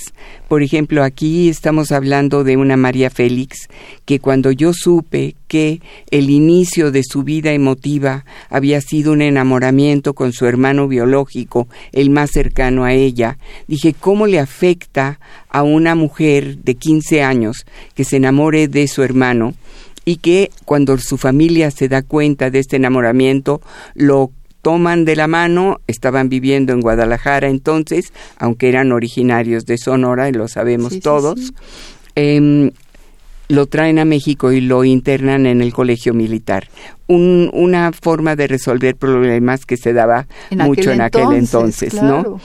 [0.48, 3.68] Por ejemplo, aquí estamos hablando de una María Félix
[4.06, 10.14] que cuando yo supe que el inicio de su vida emotiva había sido un enamoramiento
[10.14, 15.20] con su hermano biológico, el más cercano a ella, dije, ¿cómo le afecta
[15.50, 19.54] a una mujer de 15 años que se enamore de su hermano?
[20.08, 23.60] Y que cuando su familia se da cuenta de este enamoramiento
[23.94, 30.30] lo toman de la mano, estaban viviendo en Guadalajara entonces, aunque eran originarios de Sonora,
[30.30, 31.54] y lo sabemos todos,
[32.16, 32.72] em,
[33.50, 36.70] lo traen a México y lo internan en el colegio militar.
[37.10, 42.42] una forma de resolver problemas que se daba mucho en aquel entonces, ¿no?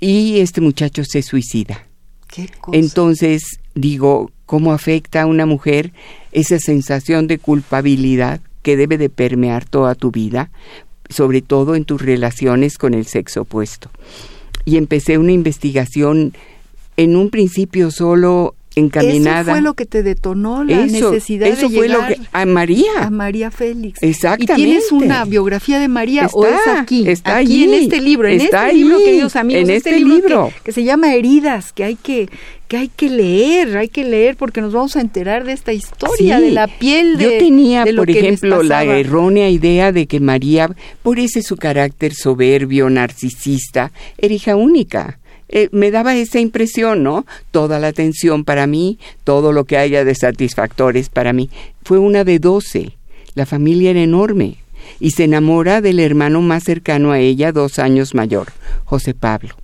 [0.00, 1.86] Y este muchacho se suicida.
[2.72, 3.42] Entonces,
[3.74, 5.94] digo, ¿cómo afecta a una mujer
[6.32, 10.50] esa sensación de culpabilidad que debe de permear toda tu vida,
[11.08, 13.90] sobre todo en tus relaciones con el sexo opuesto.
[14.64, 16.32] Y empecé una investigación
[16.96, 19.42] en un principio solo encaminada.
[19.42, 22.90] Eso fue lo que te detonó la necesidad eso de fue lo que a María,
[23.00, 24.02] a María Félix.
[24.02, 24.52] Exactamente.
[24.52, 27.08] ¿Y tienes una biografía de María está, o es aquí?
[27.08, 30.52] Está aquí en este libro, en está este libro, queridos amigos, en este, este libro,
[30.64, 32.28] Que, se llama Heridas, que hay que
[32.68, 36.40] que hay que leer, hay que leer porque nos vamos a enterar de esta historia
[36.40, 41.18] de la piel de Yo tenía, por ejemplo, la errónea idea de que María, por
[41.18, 45.18] ese su carácter soberbio, narcisista, era hija única
[45.52, 47.24] eh, me daba esa impresión, ¿no?
[47.50, 51.50] Toda la atención para mí, todo lo que haya de satisfactores para mí.
[51.84, 52.96] Fue una de doce.
[53.34, 54.56] La familia era enorme
[54.98, 58.48] y se enamora del hermano más cercano a ella, dos años mayor,
[58.84, 59.54] José Pablo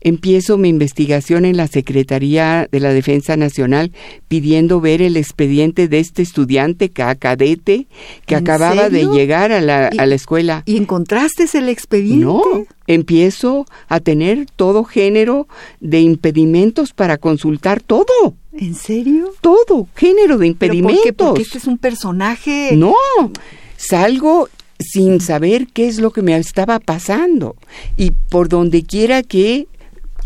[0.00, 3.92] empiezo mi investigación en la Secretaría de la Defensa Nacional
[4.28, 7.86] pidiendo ver el expediente de este estudiante cadete
[8.26, 10.62] que acababa de llegar a la, a la escuela.
[10.66, 12.24] ¿Y encontraste el expediente?
[12.24, 12.42] No,
[12.86, 15.46] empiezo a tener todo género
[15.80, 18.34] de impedimentos para consultar todo.
[18.52, 19.32] ¿En serio?
[19.40, 20.96] Todo, género de impedimentos.
[20.96, 21.12] por qué?
[21.12, 22.70] Porque este es un personaje.
[22.76, 22.94] No,
[23.76, 24.48] salgo
[24.80, 27.56] sin saber qué es lo que me estaba pasando.
[27.96, 29.68] Y por donde quiera que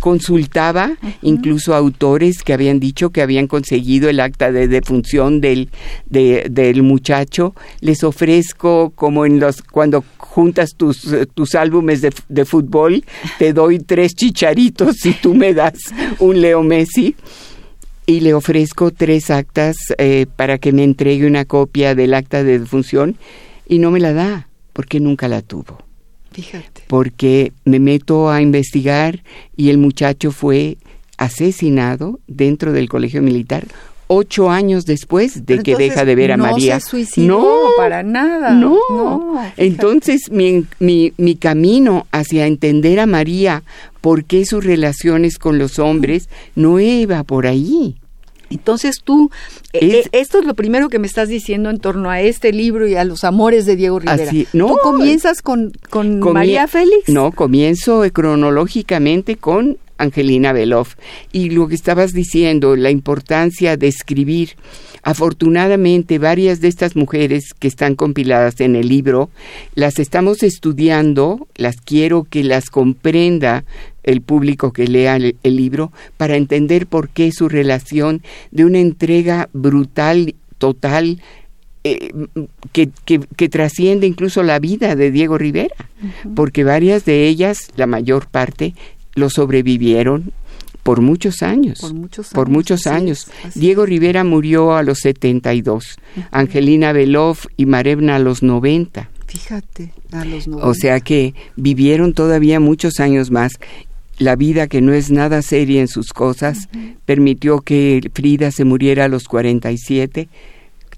[0.05, 5.71] consultaba incluso autores que habían dicho que habían conseguido el acta de defunción del,
[6.11, 7.55] del muchacho.
[7.81, 13.03] Les ofrezco, como en los cuando juntas tus, tus álbumes de, de fútbol,
[13.38, 15.79] te doy tres chicharitos si tú me das
[16.19, 17.17] un Leo Messi
[18.05, 22.59] y le ofrezco tres actas eh, para que me entregue una copia del acta de
[22.59, 23.17] defunción
[23.67, 25.84] y no me la da porque nunca la tuvo.
[26.88, 29.23] Porque me meto a investigar
[29.57, 30.77] y el muchacho fue
[31.16, 33.64] asesinado dentro del colegio militar
[34.07, 36.79] ocho años después de que deja de ver a María.
[37.16, 37.44] no,
[37.77, 38.51] para nada.
[38.51, 39.40] No.
[39.57, 43.62] entonces mi, mi, mi camino hacia entender a María,
[44.01, 47.97] por qué sus relaciones con los hombres, no iba por ahí.
[48.51, 49.31] Entonces tú,
[49.73, 52.87] eh, eh, esto es lo primero que me estás diciendo en torno a este libro
[52.87, 54.31] y a los amores de Diego Rivera.
[54.53, 57.09] no, ¿Tú comienzas con, con María Félix?
[57.09, 60.97] No, comienzo cronológicamente con Angelina Beloff.
[61.33, 64.57] Y lo que estabas diciendo, la importancia de escribir.
[65.03, 69.31] Afortunadamente, varias de estas mujeres que están compiladas en el libro,
[69.75, 73.65] las estamos estudiando, las quiero que las comprenda
[74.05, 79.48] el público que lea el, libro para entender por qué su relación de una entrega
[79.52, 81.21] brutal, total,
[81.83, 82.13] eh,
[82.73, 85.75] que, que, trasciende incluso la vida de Diego Rivera,
[86.35, 88.75] porque varias de ellas, la mayor parte,
[89.15, 90.33] lo sobrevivieron
[90.85, 91.81] por muchos años.
[92.33, 93.27] Por muchos años.
[93.55, 95.98] Diego Rivera murió a los 72,
[96.31, 99.09] Angelina Beloff y Marevna a los 90.
[99.27, 100.69] Fíjate, a los 90.
[100.69, 103.52] O sea que vivieron todavía muchos años más.
[104.19, 106.69] La vida, que no es nada seria en sus cosas,
[107.04, 110.29] permitió que Frida se muriera a los 47,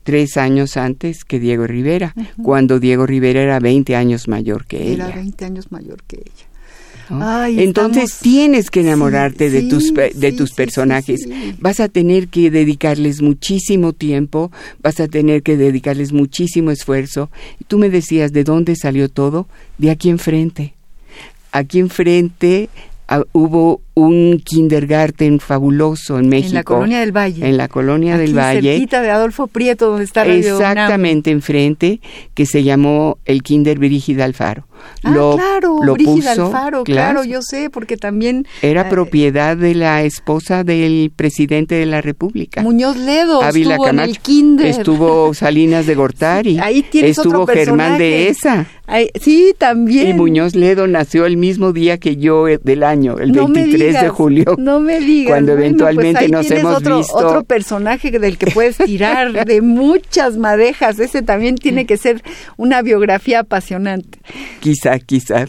[0.02, 5.06] tres años antes que Diego Rivera, cuando Diego Rivera era 20 años mayor que ella.
[5.06, 6.46] Era 20 años mayor que ella.
[7.08, 11.28] Entonces tienes que enamorarte de tus de tus personajes.
[11.60, 14.50] Vas a tener que dedicarles muchísimo tiempo,
[14.82, 17.30] vas a tener que dedicarles muchísimo esfuerzo.
[17.68, 19.46] Tú me decías de dónde salió todo,
[19.78, 20.74] de aquí enfrente.
[21.52, 22.68] Aquí enfrente
[23.08, 26.48] Ah, hubo un kindergarten fabuloso en México.
[26.48, 27.48] En la colonia del Valle.
[27.48, 28.72] En la colonia del Valle.
[28.72, 32.00] Cerquita de Adolfo Prieto, donde está Radio Exactamente enfrente,
[32.34, 34.66] que se llamó el Kinder Brígida Alfaro.
[35.02, 38.46] Ah, claro, lo Brígida Alfaro, claro, yo sé, porque también...
[38.62, 42.62] Era eh, propiedad de la esposa del presidente de la República.
[42.62, 44.66] Muñoz Ledo estuvo en el Kinder.
[44.66, 46.58] Estuvo Salinas de Gortari.
[46.58, 48.66] Ahí tienes Estuvo Germán de Esa.
[49.20, 50.08] sí, también.
[50.08, 54.08] Y Muñoz Ledo nació el mismo día que yo eh, del año, el 23 de
[54.08, 54.56] julio.
[54.58, 55.32] No me digas.
[55.32, 57.16] Cuando pues eventualmente nos hemos otro, visto.
[57.16, 60.98] Otro personaje del que puedes tirar de muchas madejas.
[60.98, 62.22] Ese también tiene que ser
[62.56, 64.18] una biografía apasionante.
[64.66, 65.46] Quizá, quizá.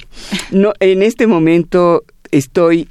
[0.51, 2.87] No, en este momento estoy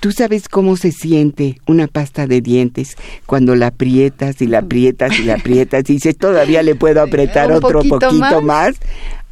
[0.00, 5.18] ¿Tú sabes cómo se siente una pasta de dientes cuando la aprietas y la aprietas
[5.18, 8.76] y la aprietas y dices, todavía le puedo apretar otro poquito, más?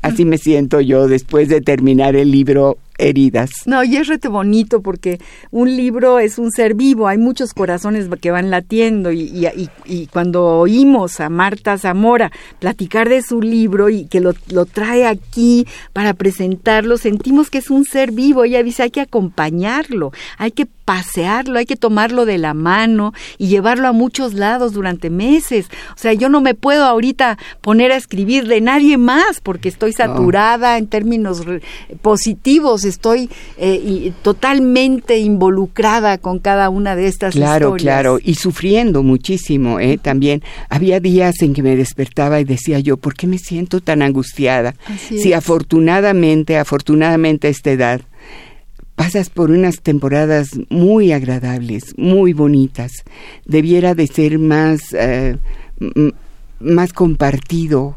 [0.00, 3.50] Así me siento yo después de terminar el libro heridas.
[3.66, 5.18] No, y es rete bonito porque
[5.50, 10.06] un libro es un ser vivo, hay muchos corazones que van latiendo y, y, y
[10.06, 15.66] cuando oímos a Marta Zamora platicar de su libro y que lo, lo, trae aquí
[15.92, 18.44] para presentarlo, sentimos que es un ser vivo.
[18.44, 23.48] Ella dice hay que acompañarlo, hay que pasearlo, hay que tomarlo de la mano y
[23.48, 25.66] llevarlo a muchos lados durante meses.
[25.94, 29.92] O sea, yo no me puedo ahorita poner a escribir de nadie más porque estoy
[29.92, 31.42] saturada en términos
[32.00, 33.28] positivos estoy
[33.58, 37.82] eh, totalmente involucrada con cada una de estas claro, historias.
[37.82, 39.98] Claro, claro, y sufriendo muchísimo, ¿eh?
[40.00, 44.02] También había días en que me despertaba y decía yo, ¿por qué me siento tan
[44.02, 44.74] angustiada?
[45.08, 48.00] si afortunadamente, afortunadamente a esta edad,
[48.96, 53.04] pasas por unas temporadas muy agradables, muy bonitas.
[53.44, 55.36] Debiera de ser más, eh,
[56.58, 57.94] más compartido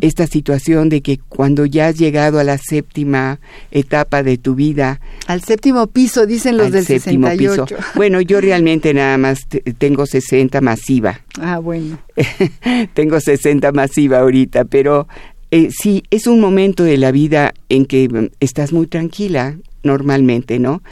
[0.00, 3.40] esta situación de que cuando ya has llegado a la séptima
[3.70, 5.00] etapa de tu vida...
[5.26, 7.66] Al séptimo piso, dicen los del séptimo 68.
[7.66, 7.80] Piso.
[7.94, 9.46] Bueno, yo realmente nada más
[9.78, 11.20] tengo 60 masiva.
[11.40, 11.98] Ah, bueno.
[12.94, 15.06] tengo 60 masiva ahorita, pero
[15.50, 20.58] eh, sí, es un momento de la vida en que mm, estás muy tranquila normalmente,
[20.58, 20.82] ¿no?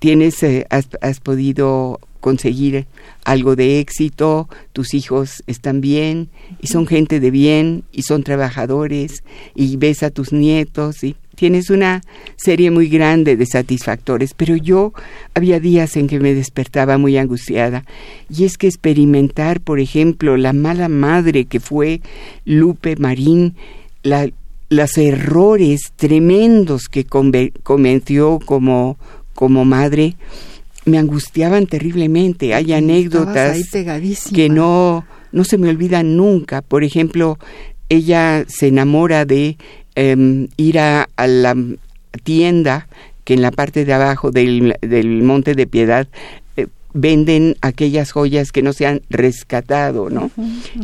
[0.00, 2.86] Tienes, eh, has, has podido conseguir
[3.24, 6.28] algo de éxito, tus hijos están bien
[6.60, 9.22] y son gente de bien y son trabajadores
[9.54, 12.02] y ves a tus nietos y tienes una
[12.36, 14.92] serie muy grande de satisfactores, pero yo
[15.34, 17.84] había días en que me despertaba muy angustiada
[18.28, 22.00] y es que experimentar, por ejemplo, la mala madre que fue
[22.44, 23.54] Lupe Marín,
[24.02, 24.28] la,
[24.70, 28.98] los errores tremendos que cometió como,
[29.34, 30.16] como madre,
[30.84, 32.54] me angustiaban terriblemente.
[32.54, 33.58] Hay anécdotas
[34.32, 36.62] que no, no se me olvidan nunca.
[36.62, 37.38] Por ejemplo,
[37.88, 39.56] ella se enamora de
[39.94, 41.56] em, ir a, la
[42.22, 42.88] tienda
[43.24, 46.08] que en la parte de abajo del, del Monte de Piedad
[46.94, 50.30] venden aquellas joyas que no se han rescatado, ¿no?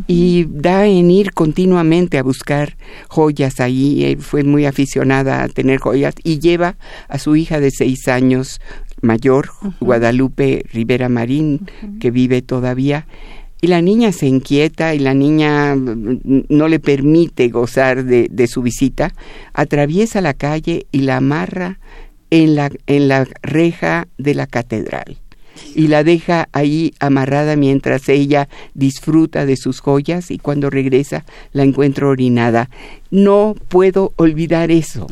[0.07, 2.77] Y da en ir continuamente a buscar
[3.07, 6.75] joyas ahí, eh, fue muy aficionada a tener joyas y lleva
[7.07, 8.61] a su hija de seis años
[9.01, 9.49] mayor,
[9.79, 11.67] Guadalupe Rivera Marín,
[11.99, 13.07] que vive todavía,
[13.61, 18.61] y la niña se inquieta y la niña no le permite gozar de, de su
[18.61, 19.13] visita,
[19.53, 21.79] atraviesa la calle y la amarra
[22.29, 25.17] en la, en la reja de la catedral
[25.73, 31.63] y la deja ahí amarrada mientras ella disfruta de sus joyas y cuando regresa la
[31.63, 32.69] encuentro orinada.
[33.11, 35.07] No puedo olvidar eso.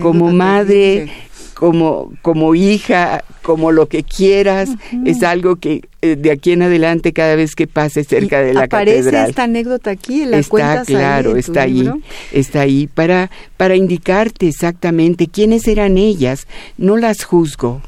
[0.00, 1.10] Como madre,
[1.54, 4.70] como, como hija, como lo que quieras,
[5.04, 8.64] es algo que eh, de aquí en adelante cada vez que pase cerca de la
[8.64, 11.88] aparece esta anécdota aquí, la está claro, está ahí,
[12.32, 16.46] está ahí para para indicarte exactamente quiénes eran ellas.
[16.76, 17.82] No las juzgo,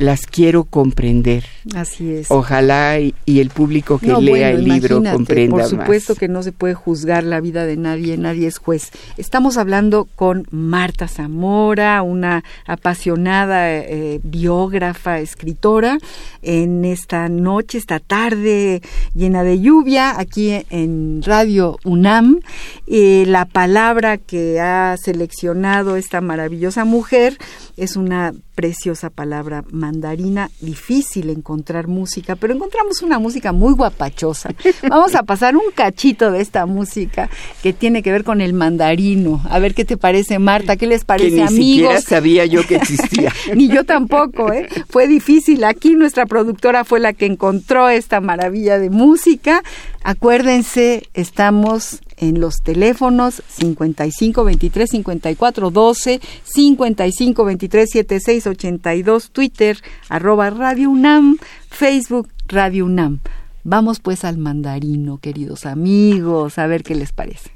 [0.00, 1.44] las quiero comprender.
[1.74, 2.30] Así es.
[2.30, 6.72] Ojalá y, el público que lea el libro comprenda Por supuesto que no se puede
[6.72, 8.90] juzgar la vida de nadie, nadie es juez.
[9.18, 15.98] Estamos hablando con Marta Zamora, una apasionada eh, biógrafa, escritora,
[16.40, 18.80] en esta noche, esta tarde
[19.14, 22.40] llena de lluvia, aquí en Radio UNAM.
[22.86, 27.36] Eh, la palabra que ha seleccionado esta maravillosa mujer
[27.76, 34.50] es una preciosa palabra mandarina, difícil encontrar música, pero encontramos una música muy guapachosa.
[34.88, 37.28] Vamos a pasar un cachito de esta música
[37.60, 39.42] que tiene que ver con el mandarino.
[39.50, 42.76] A ver qué te parece, Marta, qué les parece, que ni Siquiera sabía yo que
[42.76, 43.32] existía.
[43.56, 44.68] ni yo tampoco, ¿eh?
[44.88, 45.64] Fue difícil.
[45.64, 49.64] Aquí nuestra productora fue la que encontró esta maravilla de música.
[50.04, 60.50] Acuérdense, estamos en los teléfonos 55 23 54 12, 55 23 76 82, Twitter, arroba
[60.50, 61.38] Radio UNAM,
[61.70, 63.20] Facebook Radio UNAM.
[63.64, 67.50] Vamos pues al mandarino, queridos amigos, a ver qué les parece.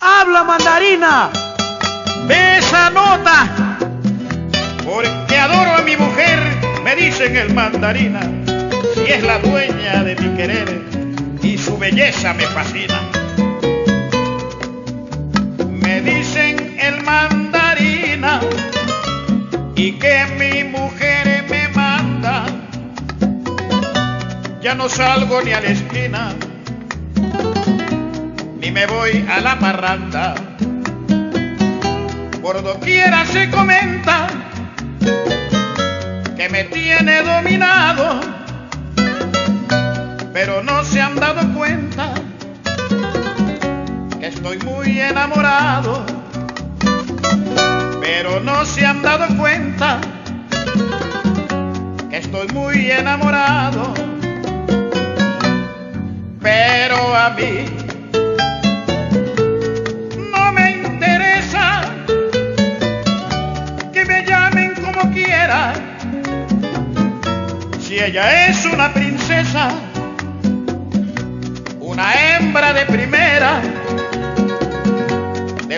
[0.00, 1.30] ¡Habla mandarina!
[2.26, 3.78] ¡Besa nota!
[4.84, 6.38] Porque adoro a mi mujer,
[6.82, 8.20] me dicen el mandarina,
[8.94, 10.82] si es la dueña de mi querer
[11.42, 13.19] y su belleza me fascina.
[16.04, 18.40] Dicen el mandarina
[19.74, 22.46] y que mi mujer me manda.
[24.60, 26.34] Ya no salgo ni a la esquina,
[28.60, 30.34] ni me voy a la parranda.
[32.42, 34.26] Por doquiera se comenta
[36.36, 38.40] que me tiene dominado
[40.32, 42.14] pero no se han dado cuenta
[44.42, 46.02] estoy muy enamorado,
[48.00, 50.00] pero no se han dado cuenta
[52.08, 53.92] que estoy muy enamorado,
[56.40, 57.66] pero a mí
[60.32, 61.82] no me interesa
[63.92, 65.74] que me llamen como quiera,
[67.78, 69.68] si ella es una princesa
[71.78, 73.60] una hembra de primera,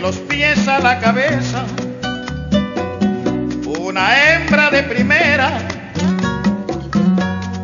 [0.03, 1.65] los pies a la cabeza,
[3.79, 5.53] una hembra de primera,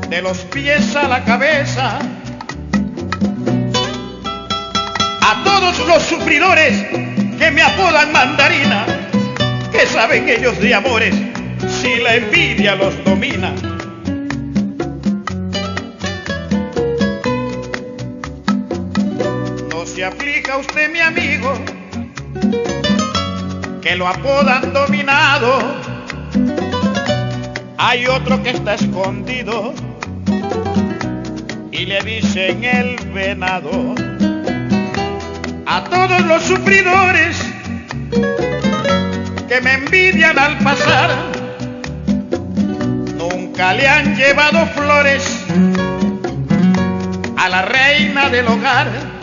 [0.08, 1.98] de los pies a la cabeza.
[5.20, 6.84] A todos los sufridores
[7.40, 8.86] que me apodan mandarina,
[9.72, 11.16] que saben ellos de amores,
[11.82, 13.52] si la envidia los domina
[19.98, 21.58] se aplica usted, mi amigo,
[23.80, 25.58] que lo apodan dominado.
[27.76, 29.74] Hay otro que está escondido
[31.70, 33.94] y le dicen el venado.
[35.66, 37.36] A todos los sufridores
[39.48, 41.10] que me envidian al pasar,
[43.16, 45.44] nunca le han llevado flores
[47.36, 49.18] a la reina del hogar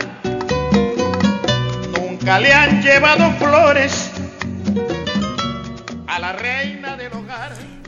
[2.40, 4.05] le han llevado flores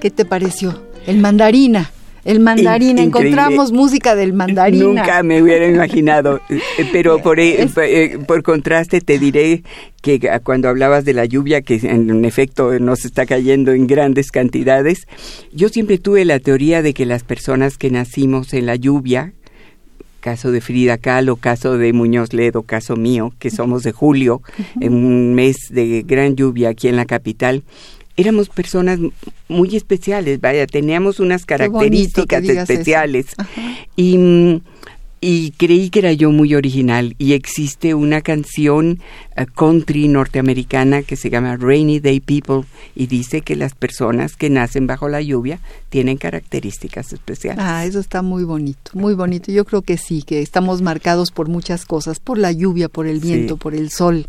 [0.00, 0.82] ¿Qué te pareció?
[1.06, 1.90] El mandarina.
[2.24, 4.84] El mandarina, encontramos música del mandarina.
[4.84, 6.60] Nunca me hubiera imaginado, eh,
[6.92, 9.62] pero por, eh, eh, por contraste te diré
[10.02, 15.06] que cuando hablabas de la lluvia, que en efecto nos está cayendo en grandes cantidades,
[15.52, 19.32] yo siempre tuve la teoría de que las personas que nacimos en la lluvia,
[20.20, 24.42] caso de Frida Kahlo, caso de Muñoz Ledo, caso mío, que somos de julio,
[24.80, 27.62] en un mes de gran lluvia aquí en la capital,
[28.18, 28.98] éramos personas
[29.48, 33.28] muy especiales, vaya, teníamos unas características especiales.
[33.96, 34.60] Y
[35.20, 39.00] y creí que era yo muy original y existe una canción
[39.36, 42.64] eh, country norteamericana que se llama Rainy Day People
[42.94, 45.58] y dice que las personas que nacen bajo la lluvia
[45.88, 47.64] tienen características especiales.
[47.64, 49.50] Ah, eso está muy bonito, muy bonito.
[49.50, 53.18] Yo creo que sí, que estamos marcados por muchas cosas, por la lluvia, por el
[53.18, 54.26] viento, por el sol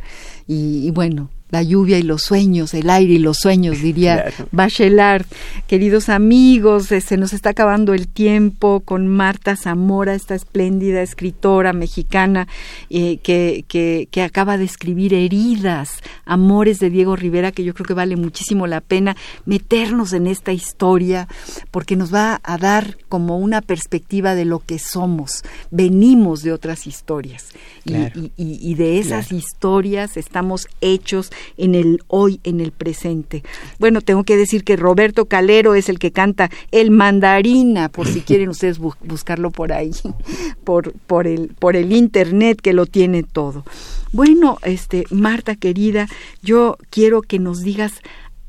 [0.47, 5.25] y bueno, la lluvia y los sueños, el aire y los sueños, diría Bachelard.
[5.67, 11.73] Queridos amigos, eh, se nos está acabando el tiempo con Marta Zamora, esta espléndida escritora
[11.73, 12.47] mexicana
[12.89, 17.85] eh, que, que, que, acaba de escribir Heridas, Amores de Diego Rivera, que yo creo
[17.85, 21.27] que vale muchísimo la pena meternos en esta historia,
[21.71, 25.43] porque nos va a dar como una perspectiva de lo que somos.
[25.71, 27.53] Venimos de otras historias
[27.85, 33.43] y, y, de esas historias estamos hechos en el hoy, en el presente.
[33.79, 38.21] Bueno, tengo que decir que Roberto Calero es el que canta El Mandarina, por si
[38.29, 39.91] quieren ustedes buscarlo por ahí,
[40.63, 43.63] por, por, el, por el internet que lo tiene todo.
[44.11, 46.07] Bueno, este, Marta querida,
[46.41, 47.93] yo quiero que nos digas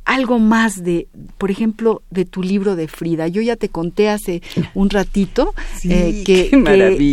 [0.04, 1.06] algo más de,
[1.38, 3.28] por ejemplo, de tu libro de Frida.
[3.28, 4.42] Yo ya te conté hace
[4.74, 6.50] un ratito eh, que,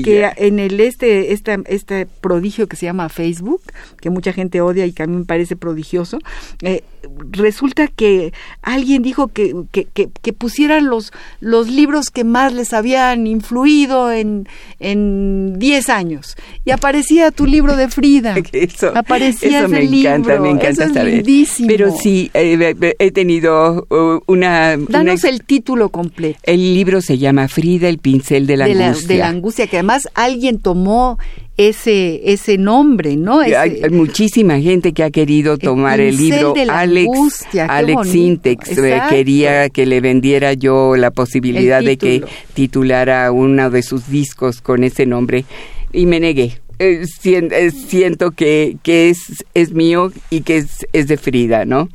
[0.03, 3.61] que, en el este, este, este prodigio que se llama Facebook,
[4.01, 6.19] que mucha gente odia y que a mí me parece prodigioso,
[6.61, 6.83] eh,
[7.31, 14.11] resulta que alguien dijo que, que, pusieran los, los libros que más les habían influido
[14.11, 14.47] en,
[14.79, 16.35] en 10 años.
[16.65, 18.35] Y aparecía tu libro de Frida.
[18.51, 21.23] Eso, aparecía eso me encanta, me encanta saber.
[21.67, 24.77] Pero sí, eh, he tenido uh, una...
[24.77, 26.39] Danos el título completo.
[26.43, 29.07] El libro se llama Frida, el pincel de la angustia.
[29.07, 31.17] de la angustia, que además alguien tomó
[31.57, 33.39] ese, ese nombre, ¿no?
[33.39, 36.53] hay, muchísima gente que ha querido tomar el, libro.
[36.69, 42.23] Alex, Alex Intex eh, quería que le vendiera yo la posibilidad de que
[42.53, 45.45] titulara uno de sus discos con ese nombre
[45.91, 46.59] y me negué.
[46.79, 51.89] Eh, eh, siento que, que es, es mío y que es, es de Frida, ¿no?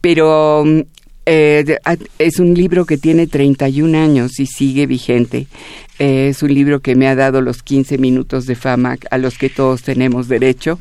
[0.00, 0.64] Pero
[2.18, 5.46] es un libro que tiene 31 años y sigue vigente.
[5.98, 9.36] Eh, es un libro que me ha dado los 15 minutos de fama a los
[9.36, 10.78] que todos tenemos derecho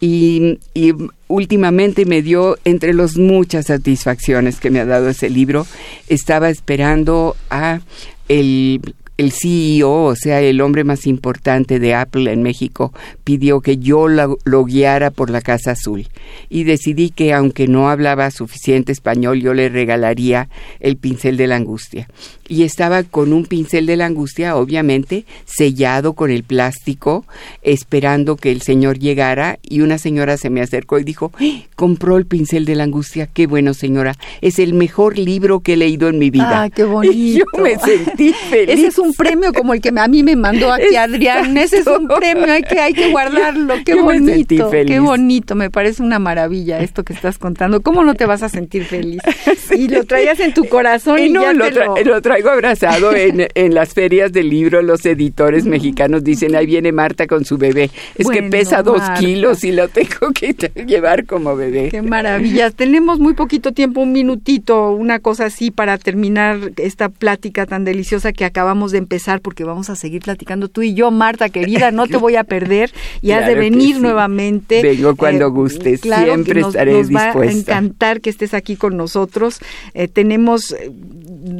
[0.00, 0.94] y, y
[1.26, 5.66] últimamente me dio entre las muchas satisfacciones que me ha dado ese libro.
[6.08, 7.80] Estaba esperando a
[8.28, 8.80] el
[9.18, 12.92] el CEO, o sea, el hombre más importante de Apple en México,
[13.24, 16.08] pidió que yo lo, guiara por la Casa Azul.
[16.48, 20.48] Y decidí que, aunque no hablaba suficiente español, yo le regalaría
[20.80, 22.08] el pincel de la angustia.
[22.48, 27.24] Y estaba con un pincel de la angustia, obviamente, sellado con el plástico,
[27.62, 29.58] esperando que el señor llegara.
[29.62, 31.66] Y una señora se me acercó y dijo, ¡Eh!
[31.76, 33.26] compró el pincel de la angustia.
[33.26, 34.14] Qué bueno, señora.
[34.40, 36.62] Es el mejor libro que he leído en mi vida.
[36.62, 37.12] Ah, qué bonito.
[37.22, 40.96] Y yo me sentí feliz un premio como el que a mí me mandó aquí
[40.96, 41.56] Adrián.
[41.56, 43.74] Ese es un premio, hay que, hay que guardarlo.
[43.84, 45.54] Qué bonito, qué bonito.
[45.54, 47.80] Me parece una maravilla esto que estás contando.
[47.82, 49.20] ¿Cómo no te vas a sentir feliz?
[49.72, 52.22] Y lo traías en tu corazón y, no, ya lo, lo...
[52.22, 54.82] traigo abrazado en, en las ferias del libro.
[54.82, 57.90] Los editores mexicanos dicen, ahí viene Marta con su bebé.
[58.16, 60.54] Es que pesa dos kilos y lo tengo que
[60.86, 61.88] llevar como bebé.
[61.90, 62.70] Qué maravilla.
[62.70, 68.32] Tenemos muy poquito tiempo, un minutito, una cosa así para terminar esta plática tan deliciosa
[68.32, 72.06] que acabamos de empezar porque vamos a seguir platicando tú y yo, Marta querida, no
[72.06, 74.82] te voy a perder y has de venir nuevamente.
[74.82, 77.38] Vengo cuando eh, gustes, siempre estaré nos dispuesta.
[77.38, 79.58] Va a encantar que estés aquí con nosotros.
[79.94, 80.90] Eh, tenemos eh,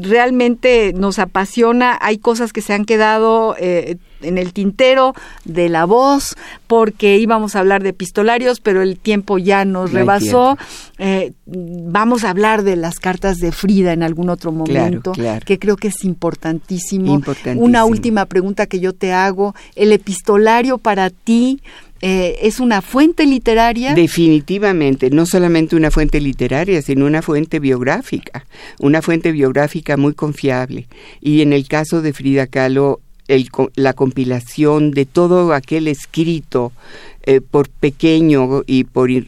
[0.02, 5.14] realmente nos apasiona, hay cosas que se han quedado eh, en el tintero
[5.44, 10.56] de la voz, porque íbamos a hablar de epistolarios, pero el tiempo ya nos rebasó.
[10.98, 15.12] Eh, vamos a hablar de las cartas de Frida en algún otro momento,
[15.44, 17.20] que creo que es importantísimo.
[17.56, 21.60] Una última pregunta que yo te hago, el epistolario para ti,
[22.04, 23.94] eh, es una fuente literaria.
[23.94, 28.44] Definitivamente, no solamente una fuente literaria, sino una fuente biográfica,
[28.80, 30.88] una fuente biográfica muy confiable.
[31.20, 33.00] Y en el caso de Frida Kahlo,
[33.74, 36.72] la compilación de todo aquel escrito,
[37.24, 39.26] eh, por pequeño y por eh,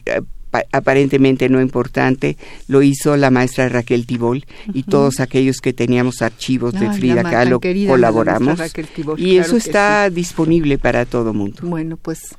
[0.71, 2.37] aparentemente no importante,
[2.67, 7.59] lo hizo la maestra Raquel Tibol y todos aquellos que teníamos archivos de Frida Kahlo
[7.87, 8.59] colaboramos.
[9.17, 11.59] y eso está disponible para todo mundo.
[11.63, 12.35] Bueno, pues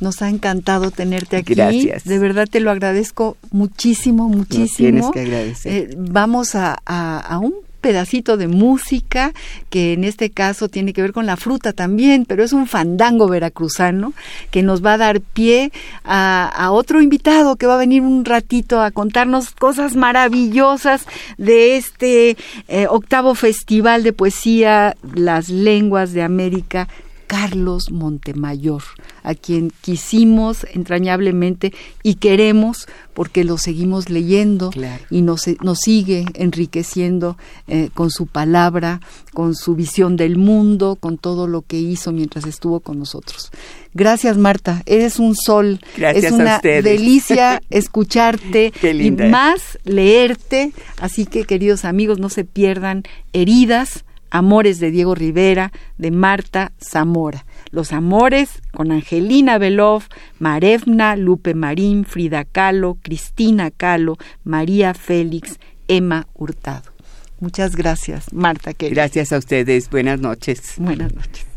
[0.00, 1.54] nos ha encantado tenerte aquí.
[1.54, 2.04] Gracias.
[2.04, 4.76] De verdad te lo agradezco muchísimo, muchísimo.
[4.76, 5.72] tienes que agradecer.
[5.72, 7.54] Eh, vamos a, a, un
[7.84, 9.34] pedacito de música
[9.68, 13.28] que en este caso tiene que ver con la fruta también, pero es un fandango
[13.28, 14.14] veracruzano
[14.50, 15.70] que nos va a dar pie
[16.02, 21.04] a, otro invitado que va a venir un ratito a contarnos cosas maravillosas
[21.36, 26.88] de este eh, octavo festival de poesía Las Lenguas de América
[27.26, 28.82] Carlos Montemayor,
[29.22, 31.72] a quien quisimos entrañablemente
[32.02, 34.70] y queremos porque lo seguimos leyendo
[35.10, 37.36] y nos, nos, sigue enriqueciendo
[37.68, 39.00] eh, con su palabra,
[39.32, 43.50] con su visión del mundo, con todo lo que hizo mientras estuvo con nosotros.
[43.94, 51.44] Gracias Marta, eres un sol, Gracias es una delicia escucharte y más leerte, así que
[51.44, 54.04] queridos amigos no se pierdan heridas
[54.34, 57.46] Amores de Diego Rivera, de Marta Zamora.
[57.70, 60.02] Los Amores con Angelina Belov,
[60.40, 66.90] Marevna, Lupe Marín, Frida Kahlo, Cristina Kahlo, María Félix, Emma Hurtado.
[67.38, 68.72] Muchas gracias, Marta.
[68.76, 69.88] Gracias a ustedes.
[69.88, 70.74] Buenas noches.
[70.78, 71.53] Buenas noches.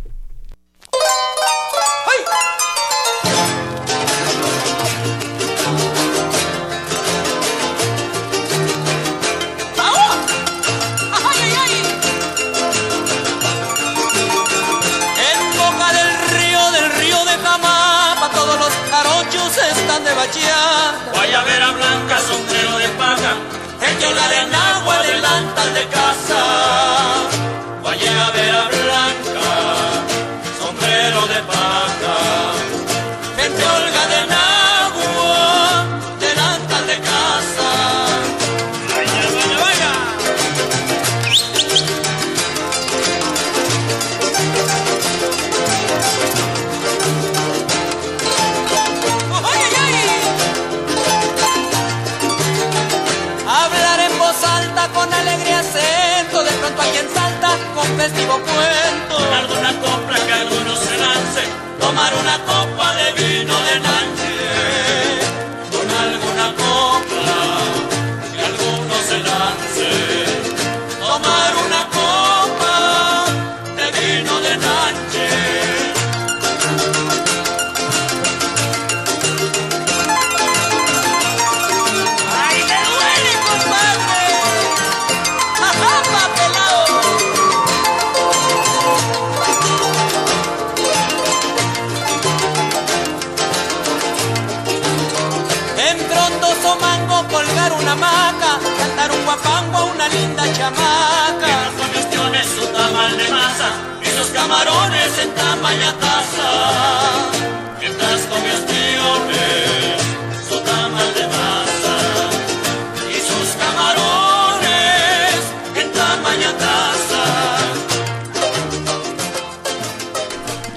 [21.16, 23.32] Vaya a ver a Blanca, sombrero de paja,
[23.82, 25.88] el que habla en agua, delantal de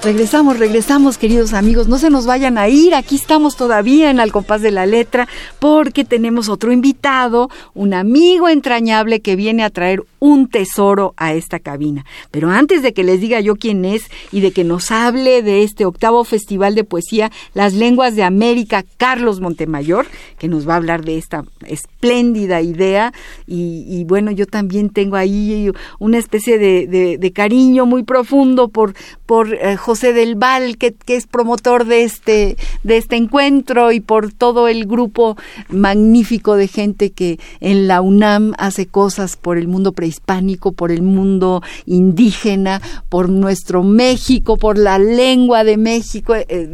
[0.02, 1.86] Regresamos, regresamos, queridos amigos.
[1.86, 2.94] No se nos vayan a ir.
[2.94, 5.28] Aquí estamos todavía en Al compás de la letra
[5.58, 11.58] porque tenemos otro invitado, un amigo entrañable que viene a traer un tesoro a esta
[11.58, 12.04] cabina.
[12.30, 15.64] Pero antes de que les diga yo quién es y de que nos hable de
[15.64, 20.06] este octavo Festival de Poesía Las Lenguas de América, Carlos Montemayor,
[20.38, 23.12] que nos va a hablar de esta espléndida idea.
[23.46, 28.94] Y, bueno, yo también tengo ahí una especie de, cariño muy profundo por,
[29.24, 34.00] por eh, José del Val, que, que es promotor de este, de este encuentro, y
[34.00, 35.36] por todo el grupo
[35.68, 41.02] magnífico de gente que en la UNAM hace cosas por el mundo prehispánico, por el
[41.02, 46.34] mundo indígena, por nuestro México, por la lengua de México.
[46.34, 46.68] eh,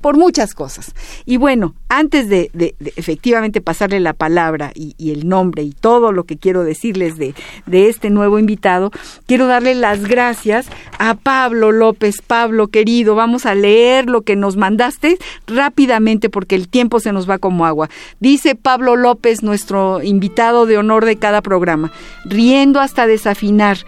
[0.00, 0.92] por muchas cosas.
[1.26, 2.50] Y bueno, antes de,
[2.96, 7.34] efectivamente pasarle la palabra y, y el nombre y todo lo que quiero decirles de,
[7.66, 8.90] de este nuevo invitado,
[9.26, 12.22] quiero darle las gracias a Pablo López.
[12.26, 17.28] Pablo, querido, vamos a leer lo que nos mandaste rápidamente porque el tiempo se nos
[17.28, 17.90] va como agua.
[18.20, 21.92] Dice Pablo López, nuestro invitado de honor de cada programa,
[22.24, 23.78] riendo hasta desafinar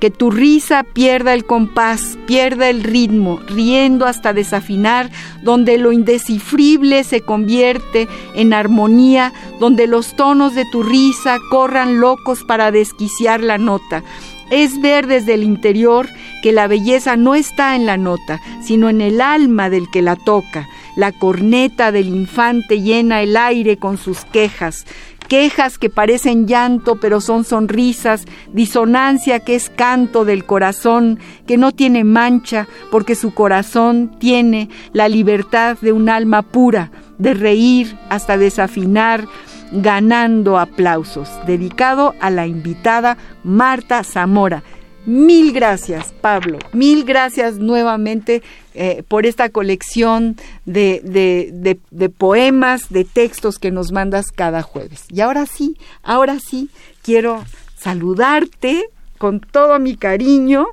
[0.00, 5.10] que tu risa pierda el compás, pierda el ritmo, riendo hasta desafinar,
[5.42, 12.44] donde lo indescifrible se convierte en armonía, donde los tonos de tu risa corran locos
[12.44, 14.02] para desquiciar la nota.
[14.50, 16.08] Es ver desde el interior
[16.42, 20.16] que la belleza no está en la nota, sino en el alma del que la
[20.16, 20.68] toca.
[20.96, 24.86] La corneta del infante llena el aire con sus quejas,
[25.28, 31.72] quejas que parecen llanto pero son sonrisas, disonancia que es canto del corazón, que no
[31.72, 38.38] tiene mancha porque su corazón tiene la libertad de un alma pura, de reír hasta
[38.38, 39.26] desafinar,
[39.70, 41.28] ganando aplausos.
[41.46, 44.62] Dedicado a la invitada Marta Zamora.
[45.08, 46.58] Mil gracias, Pablo.
[46.74, 48.42] Mil gracias nuevamente
[48.74, 50.36] eh, por esta colección
[50.66, 55.06] de, de, de, de poemas, de textos que nos mandas cada jueves.
[55.08, 56.68] Y ahora sí, ahora sí,
[57.00, 57.42] quiero
[57.74, 58.84] saludarte
[59.16, 60.66] con todo mi cariño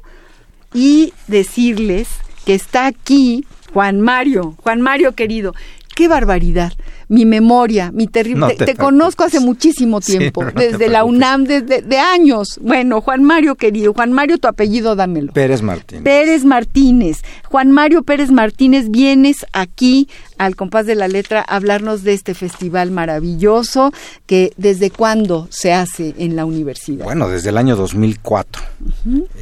[0.73, 2.09] y decirles
[2.45, 5.53] que está aquí, Juan Mario, Juan Mario querido,
[5.95, 6.73] qué barbaridad.
[7.07, 8.55] Mi memoria, mi terrible.
[8.55, 12.59] te, conozco hace muchísimo tiempo, desde la UNAM, desde de años.
[12.61, 15.33] Bueno, Juan Mario querido, Juan Mario, tu apellido dámelo.
[15.33, 16.03] Pérez Martínez.
[16.03, 17.23] Pérez Martínez.
[17.45, 22.33] Juan Mario Pérez Martínez, vienes aquí al compás de la letra a hablarnos de este
[22.33, 23.93] festival maravilloso
[24.25, 27.05] que desde cuándo se hace en la universidad.
[27.05, 28.63] Bueno, desde el año 2004.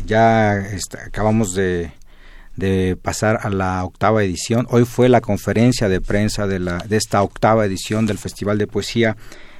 [0.05, 1.91] Ya este, acabamos de
[2.55, 4.67] de pasar a la octava edición.
[4.69, 8.67] Hoy fue la conferencia de prensa de, la, de esta octava edición del Festival de
[8.67, 9.17] Poesía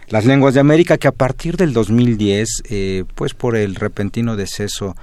[0.08, 4.96] Las Lenguas de América, que a partir del 2010, eh, pues por el repentino deceso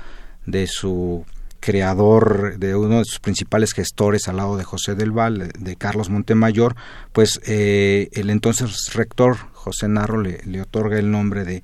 [0.46, 1.24] de su
[1.60, 6.08] creador, de uno de sus principales gestores al lado de José del Val, de Carlos
[6.08, 6.74] Montemayor,
[7.12, 11.62] pues eh, el entonces rector José Narro le, le otorga el nombre de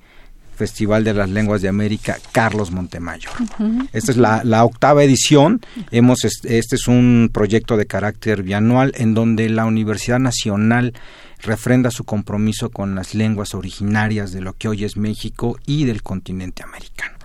[0.57, 3.31] Festival de las Lenguas de América Carlos Montemayor.
[3.93, 5.61] Esta es la, octava edición.
[5.91, 10.93] Hemos, este es un proyecto de carácter bianual en donde la Universidad Nacional
[11.41, 16.01] refrenda su compromiso con las lenguas originarias de lo que hoy es México y del
[16.01, 17.17] continente americano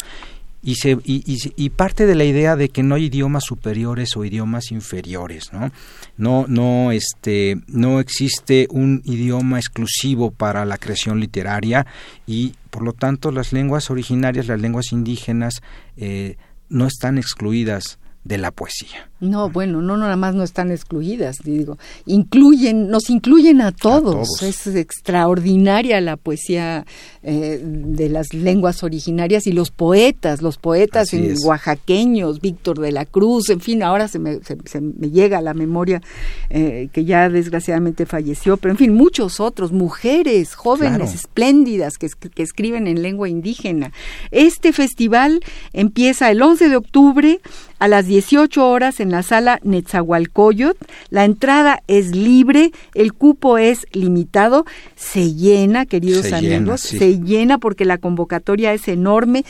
[0.62, 1.24] y, se, y,
[1.56, 5.72] y, parte de la idea de que no hay idiomas superiores o idiomas inferiores, ¿no?
[6.16, 11.84] No, no, este, no existe un idioma exclusivo para la creación literaria
[12.28, 15.60] y por lo tanto las lenguas originarias, las lenguas indígenas,
[15.98, 16.38] eh,
[16.70, 19.11] no están excluidas de la poesía.
[19.22, 24.42] No, bueno, no nada más no están excluidas, digo, incluyen, nos incluyen a todos.
[24.42, 26.84] Es extraordinaria la poesía
[27.22, 31.10] eh, de las lenguas originarias y los poetas, los poetas
[31.44, 35.54] oaxaqueños, Víctor de la Cruz, en fin, ahora se me, se, me llega a la
[35.54, 36.02] memoria
[36.50, 42.42] eh, que ya desgraciadamente falleció, pero en fin, muchos otros, mujeres, jóvenes, espléndidas que, que
[42.42, 43.92] escriben en lengua indígena.
[44.32, 47.40] Este festival empieza el 11 de octubre
[47.78, 50.76] a las 18 horas en la sala Netzahualcoyot.
[51.10, 54.64] La entrada es libre, el cupo es limitado,
[54.96, 59.44] se llena, queridos amigos, se llena porque la convocatoria es enorme.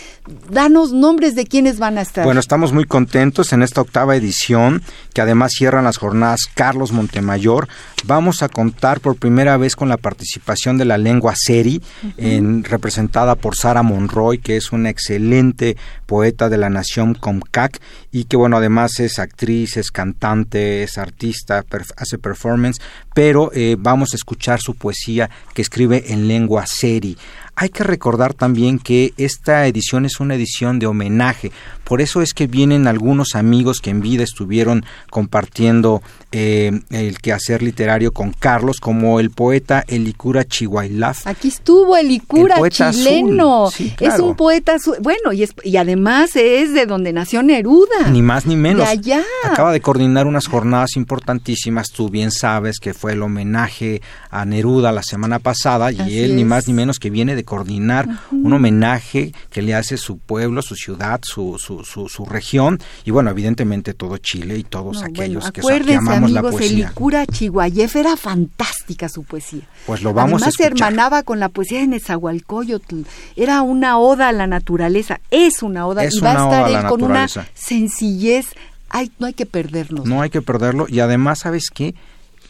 [0.50, 2.24] Danos nombres de quienes van a estar.
[2.24, 4.82] Bueno, estamos muy contentos en esta octava edición,
[5.14, 7.68] que además cierran las jornadas Carlos Montemayor.
[8.04, 11.80] Vamos a contar por primera vez con la participación de la lengua seri,
[12.16, 17.80] en, representada por Sara Monroy, que es una excelente poeta de la nación Comcac
[18.12, 21.64] y que bueno, además es actriz, es cantante, es artista,
[21.96, 22.78] hace performance,
[23.14, 27.16] pero eh, vamos a escuchar su poesía que escribe en lengua seri.
[27.55, 31.53] Hay que recordar también que esta edición es una edición de homenaje,
[31.84, 36.00] por eso es que vienen algunos amigos que en vida estuvieron compartiendo
[36.30, 41.26] eh, el quehacer literario con Carlos, como el poeta Elicura Chihuailaf.
[41.26, 43.70] Aquí estuvo Elicura, chileno.
[44.00, 48.09] Es un poeta, bueno, y, es, y además es de donde nació Neruda.
[48.11, 48.86] Ni más ni menos.
[48.86, 49.22] De allá.
[49.44, 54.00] Acaba de coordinar unas jornadas importantísimas, tú bien sabes que fue el homenaje
[54.33, 58.09] a Neruda la semana pasada, y él ni más ni menos que viene de coordinar
[58.30, 63.30] un homenaje que le hace su pueblo, su ciudad, su, su, su, región, y bueno,
[63.30, 65.61] evidentemente todo Chile y todos aquellos que,
[65.95, 66.87] amamos la poesía.
[66.87, 69.68] Elicura Chihuayef era fantástica su poesía.
[69.85, 70.78] Pues lo vamos Además, a escuchar.
[70.78, 73.03] se hermanaba con la poesía de Nezahualcóyotl.
[73.37, 77.03] Era una oda a la naturaleza, es una oda, y va a estar él con
[77.03, 78.47] una sencillez.
[78.89, 80.07] Ay, no hay que perdernos.
[80.07, 81.95] No hay que perderlo, y además, ¿sabes qué?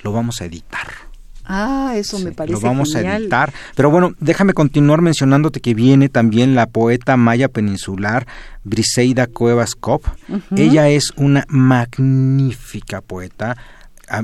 [0.04, 1.01] Lo vamos a editar.
[1.44, 3.52] Ah, eso me parece Lo vamos a editar.
[3.74, 8.26] Pero bueno, déjame continuar mencionándote que viene también la poeta maya peninsular
[8.64, 10.04] Briseida Cuevas Cop.
[10.56, 13.56] Ella es una magnífica poeta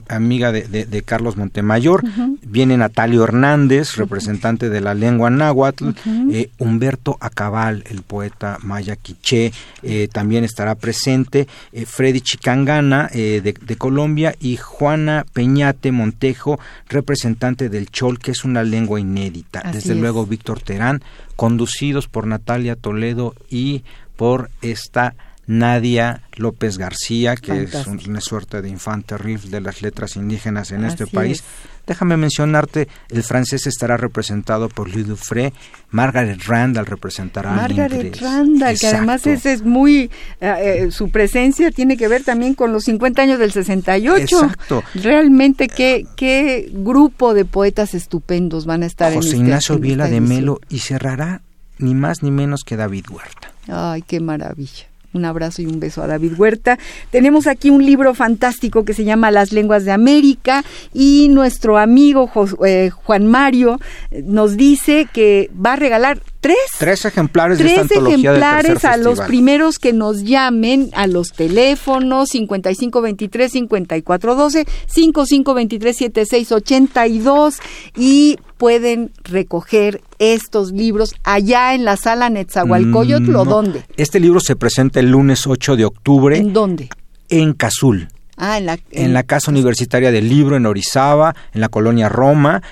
[0.08, 2.02] amiga de, Carlos Montemayor,
[2.42, 5.90] viene Natalio Hernández, representante de la lengua náhuatl,
[6.30, 13.76] eh, Humberto Acabal, el poeta maya quiché, eh, también estará presente, eh, Freddy Chicangana de,
[13.78, 14.34] Colombia.
[14.40, 16.58] Y Juana Peñate Montejo,
[16.88, 19.62] representante del chol, que es una lengua inédita.
[19.72, 21.02] Desde luego Víctor Terán,
[21.36, 23.84] conducidos por Natalia Toledo y
[24.16, 25.14] por esta
[25.48, 30.84] Nadia López García, que es una suerte de infante riff de las letras indígenas en
[30.84, 31.42] este país.
[31.86, 35.54] Déjame mencionarte, el francés estará representado por Louis Dufresne,
[35.90, 40.10] Margaret Randall representará Margaret Randall, que además es, es muy,
[40.42, 44.18] eh, eh, su presencia tiene que ver también con los 50 años del 68.
[44.18, 44.84] Exacto.
[44.96, 50.08] Realmente qué, qué grupo de poetas estupendos van a estar José en este Ignacio Viela
[50.08, 51.40] de Melo y cerrará
[51.78, 53.50] ni más ni menos que David Huerta.
[53.66, 56.78] Ay, qué maravilla Un abrazo y un beso a David Huerta.
[57.10, 62.30] Tenemos aquí un libro fantástico que se llama Las lenguas de América y nuestro amigo
[62.66, 63.80] eh, Juan Mario
[64.10, 68.98] eh, nos dice que va a regalar tres, tres ejemplares tres de esta ejemplares a
[68.98, 77.56] los primeros que nos llamen a los teléfonos 5523 5412 5523 7682
[77.96, 83.84] y pueden recoger estos libros allá en la sala Netzahualcoyotl o mm, dónde?
[83.96, 86.36] Este libro se presenta el lunes 8 de octubre.
[86.36, 86.90] ¿En dónde?
[87.28, 88.08] En Cazul.
[88.36, 92.62] Ah, en la, en, la Casa Universitaria del Libro en Orizaba, en la colonia Roma.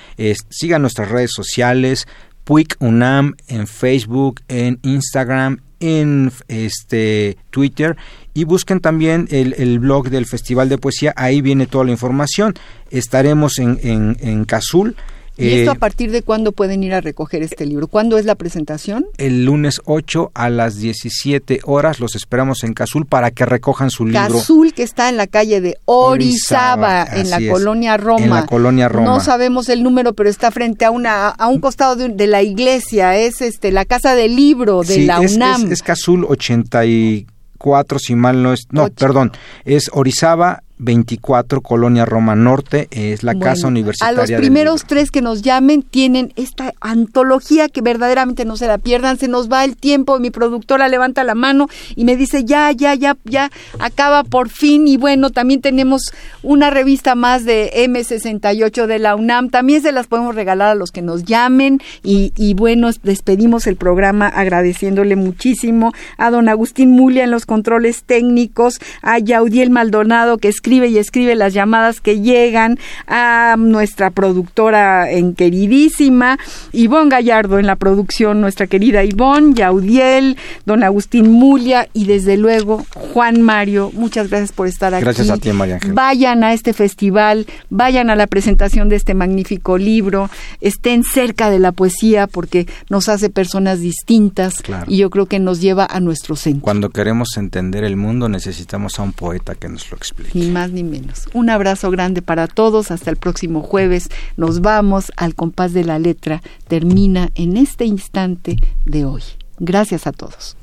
[0.49, 2.07] sigan nuestras redes sociales,
[2.45, 7.97] Puig UNAM en Facebook, en Instagram, en este Twitter
[8.33, 12.53] y busquen también el, el, blog del Festival de Poesía, ahí viene toda la información.
[12.89, 14.95] Estaremos en, en, en Cazul
[15.37, 17.87] ¿Y esto a eh, partir de cuándo pueden ir a recoger este libro?
[17.87, 19.05] ¿Cuándo es la presentación?
[19.17, 24.05] El lunes 8 a las 17 horas los esperamos en Cazul para que recojan su
[24.05, 24.19] libro.
[24.21, 28.23] Cazul que está en la calle de Orizaba, en la colonia Roma.
[28.23, 29.05] En la colonia Roma.
[29.07, 33.17] No sabemos el número, pero está frente a una a un costado de, la iglesia,
[33.17, 35.65] es este la casa del libro de la UNAM.
[35.65, 39.31] Es, es, Cazul 84 si mal no es, no, perdón,
[39.65, 44.23] es Orizaba 24, Colonia Roma Norte, es la casa universitaria.
[44.23, 48.77] A los primeros tres que nos llamen tienen esta antología que verdaderamente no se la
[48.77, 52.71] pierdan, se nos va el tiempo, mi productora levanta la mano y me dice, ya,
[52.71, 56.13] ya, ya, ya, acaba por fin y bueno, también tenemos
[56.43, 60.91] una revista más de M68 de la UNAM, también se las podemos regalar a los
[60.91, 61.79] que nos llamen.
[62.03, 68.03] Y, y bueno, despedimos el programa agradeciéndole muchísimo a don Agustín Mulia en los controles
[68.03, 74.11] técnicos, a Yaudiel Maldonado que es escribe y escribe las llamadas que llegan a nuestra
[74.11, 76.37] productora en queridísima,
[76.73, 82.85] Ivonne Gallardo en la producción, nuestra querida Ivonne, Yaudiel, don Agustín Mulia y desde luego
[83.13, 83.91] Juan Mario.
[83.93, 85.05] Muchas gracias por estar aquí.
[85.05, 85.93] Gracias a ti, María Ángel.
[85.93, 91.59] Vayan a este festival, vayan a la presentación de este magnífico libro, estén cerca de
[91.59, 94.55] la poesía porque nos hace personas distintas
[94.87, 96.63] y yo creo que nos lleva a nuestro centro.
[96.63, 100.83] Cuando queremos entender el mundo necesitamos a un poeta que nos lo explique más ni
[100.83, 101.29] menos.
[101.35, 102.89] Un abrazo grande para todos.
[102.89, 104.09] Hasta el próximo jueves.
[104.37, 106.41] Nos vamos al compás de la letra.
[106.67, 109.21] Termina en este instante de hoy.
[109.59, 110.57] Gracias a todos.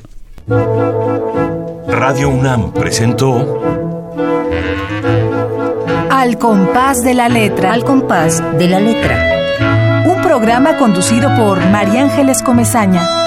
[1.88, 3.62] Radio UNAM presentó
[6.10, 7.72] Al compás de la letra.
[7.72, 10.04] Al compás de la letra.
[10.06, 13.23] Un programa conducido por María Ángeles Comezaña.